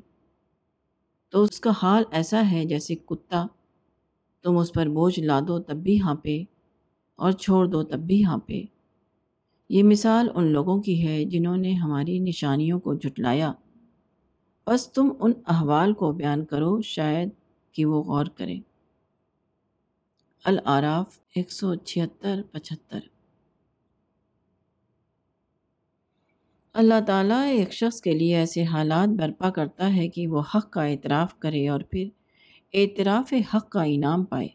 تو 1.31 1.43
اس 1.43 1.59
کا 1.59 1.71
حال 1.81 2.03
ایسا 2.11 2.51
ہے 2.51 2.65
جیسے 2.65 2.95
کتا، 2.95 3.45
تم 4.43 4.57
اس 4.57 4.73
پر 4.73 4.87
بوجھ 4.87 5.19
لا 5.19 5.39
دو 5.47 5.59
تب 5.59 5.75
بھی 5.75 6.01
ہانپے 6.01 6.43
اور 7.15 7.31
چھوڑ 7.31 7.65
دو 7.65 7.83
تب 7.83 7.99
بھی 7.99 8.25
ہانپے 8.25 8.63
یہ 9.69 9.83
مثال 9.83 10.27
ان 10.35 10.47
لوگوں 10.47 10.81
کی 10.81 11.07
ہے 11.07 11.25
جنہوں 11.25 11.57
نے 11.57 11.71
ہماری 11.73 12.19
نشانیوں 12.19 12.79
کو 12.79 12.93
جھٹلایا۔ 12.93 13.53
بس 14.67 14.91
تم 14.91 15.09
ان 15.19 15.31
احوال 15.47 15.93
کو 15.93 16.11
بیان 16.11 16.45
کرو 16.45 16.81
شاید 16.81 17.29
کہ 17.71 17.85
وہ 17.85 18.03
غور 18.03 18.25
کریں۔ 18.25 18.61
العراف 20.45 21.19
ایک 21.35 21.51
سو 21.51 21.75
چھہتر 21.75 22.41
پچہتر۔ 22.51 22.99
اللہ 26.73 26.93
تعالیٰ 27.07 27.45
ایک 27.45 27.73
شخص 27.73 28.01
کے 28.01 28.11
لیے 28.11 28.35
ایسے 28.35 28.63
حالات 28.63 29.09
برپا 29.09 29.49
کرتا 29.49 29.95
ہے 29.95 30.07
کہ 30.07 30.27
وہ 30.27 30.41
حق 30.55 30.71
کا 30.71 30.83
اعتراف 30.83 31.39
کرے 31.39 31.69
اور 31.69 31.81
پھر 31.81 32.07
اعتراف 32.73 33.33
حق 33.55 33.69
کا 33.69 33.83
انعام 33.83 34.23
پائے۔ 34.25 34.47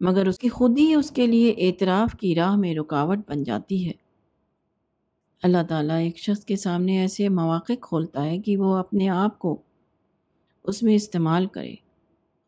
مگر 0.00 0.26
اس 0.26 0.38
کی 0.38 0.48
خود 0.48 0.78
ہی 0.78 0.94
اس 0.94 1.10
کے 1.10 1.26
لیے 1.26 1.54
اعتراف 1.58 2.16
کی 2.20 2.34
راہ 2.34 2.56
میں 2.56 2.74
رکاوٹ 2.74 3.18
بن 3.28 3.42
جاتی 3.42 3.86
ہے۔ 3.86 3.92
اللہ 5.42 5.62
تعالیٰ 5.68 5.96
ایک 5.96 6.18
شخص 6.18 6.44
کے 6.44 6.56
سامنے 6.56 6.98
ایسے 6.98 7.28
مواقع 7.28 7.72
کھولتا 7.80 8.24
ہے 8.24 8.38
کہ 8.38 8.56
وہ 8.56 8.74
اپنے 8.74 9.08
آپ 9.08 9.38
کو 9.38 9.62
اس 10.64 10.82
میں 10.82 10.94
استعمال 10.94 11.46
کرے 11.46 11.74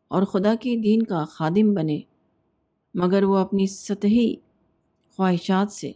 اور 0.07 0.23
خدا 0.23 0.55
کی 0.55 0.77
دین 0.77 1.03
کا 1.03 1.25
خادم 1.25 1.73
بنے۔ 1.73 1.99
مگر 2.93 3.23
وہ 3.23 3.37
اپنی 3.37 3.67
سطحی 3.67 4.35
خواہشات 5.17 5.71
سے 5.71 5.91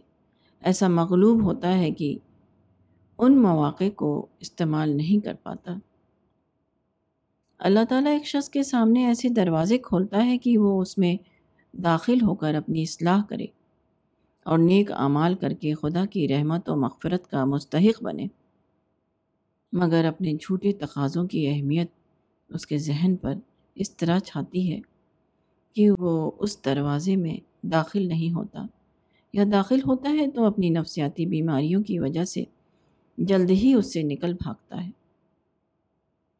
ایسا 0.60 0.88
مغلوب 0.88 1.42
ہوتا 1.42 1.78
ہے 1.78 1.90
کہ 1.90 2.18
ان 3.18 3.42
مواقع 3.42 3.88
کو 3.96 4.26
استعمال 4.40 4.96
نہیں 4.96 5.24
کر 5.24 5.34
پاتا۔ 5.42 5.74
اللہ 7.58 7.80
تعالیٰ 7.88 8.12
ایک 8.12 8.26
شخص 8.26 8.48
کے 8.48 8.62
سامنے 8.62 9.06
ایسے 9.06 9.28
دروازے 9.28 9.78
کھولتا 9.78 10.26
ہے 10.26 10.38
کہ 10.38 10.58
وہ 10.58 10.82
اس 10.82 10.98
میں 10.98 11.16
داخل 11.76 12.22
ہو 12.22 12.34
کر 12.34 12.54
اپنی 12.54 12.82
اصلاح 12.82 13.22
کرے 13.22 13.46
اور 14.44 14.58
نیک 14.58 14.92
اعمال 14.92 15.34
کر 15.34 15.52
کے 15.52 15.74
خدا 15.74 16.04
کی 16.06 16.28
رحمت 16.28 16.68
و 16.68 16.76
مغفرت 16.76 17.30
کا 17.30 17.44
مستحق 17.44 18.02
بنے۔ 18.02 18.26
مگر 19.72 20.04
اپنے 20.04 20.32
جھوٹے 20.32 20.72
تقاضوں 20.72 21.26
کی 21.26 21.48
اہمیت 21.48 21.90
اس 22.48 22.66
کے 22.66 22.78
ذہن 22.78 23.16
پر 23.16 23.34
اس 23.74 23.96
طرح 23.96 24.18
چھاتی 24.18 24.72
ہے 24.72 24.80
کہ 25.72 25.90
وہ 25.90 26.30
اس 26.38 26.64
دروازے 26.64 27.16
میں 27.16 27.66
داخل 27.66 28.08
نہیں 28.08 28.32
ہوتا۔ 28.32 28.66
یا 29.32 29.44
داخل 29.52 29.78
ہوتا 29.86 30.10
ہے 30.10 30.30
تو 30.30 30.44
اپنی 30.44 30.68
نفسیاتی 30.68 31.26
بیماریوں 31.26 31.82
کی 31.82 31.98
وجہ 31.98 32.24
سے 32.24 32.44
جلد 33.18 33.50
ہی 33.50 33.74
اس 33.74 33.92
سے 33.92 34.02
نکل 34.02 34.32
بھاگتا 34.32 34.86
ہے۔ 34.86 34.90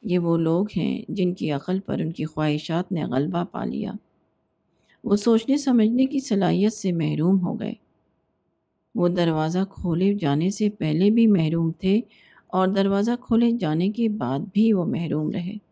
یہ 0.02 0.18
وہ 0.18 0.36
لوگ 0.36 0.66
ہیں 0.76 1.02
جن 1.08 1.34
کی 1.34 1.50
عقل 1.50 1.80
پر 1.80 1.98
ان 1.98 2.12
کی 2.12 2.24
خواہشات 2.24 2.92
نے 2.92 3.04
غلبہ 3.04 3.44
پا 3.44 3.64
لیا۔ 3.64 3.92
وہ 5.04 5.16
سوچنے 5.16 5.56
سمجھنے 5.56 6.06
کی 6.06 6.20
صلاحیت 6.20 6.72
سے 6.72 6.92
محروم 6.92 7.46
ہو 7.46 7.60
گئے۔ 7.60 7.72
وہ 8.94 9.08
دروازہ 9.08 9.58
کھولے 9.70 10.14
جانے 10.14 10.50
سے 10.50 10.70
پہلے 10.70 11.10
بھی 11.10 11.26
محروم 11.26 11.72
تھے 11.72 12.00
اور 12.46 12.68
دروازہ 12.68 13.10
کھولے 13.20 13.50
جانے 13.50 13.88
کے 13.88 14.08
بعد 14.08 14.38
بھی 14.52 14.72
وہ 14.72 14.84
محروم 14.84 15.30
رہے۔ 15.30 15.65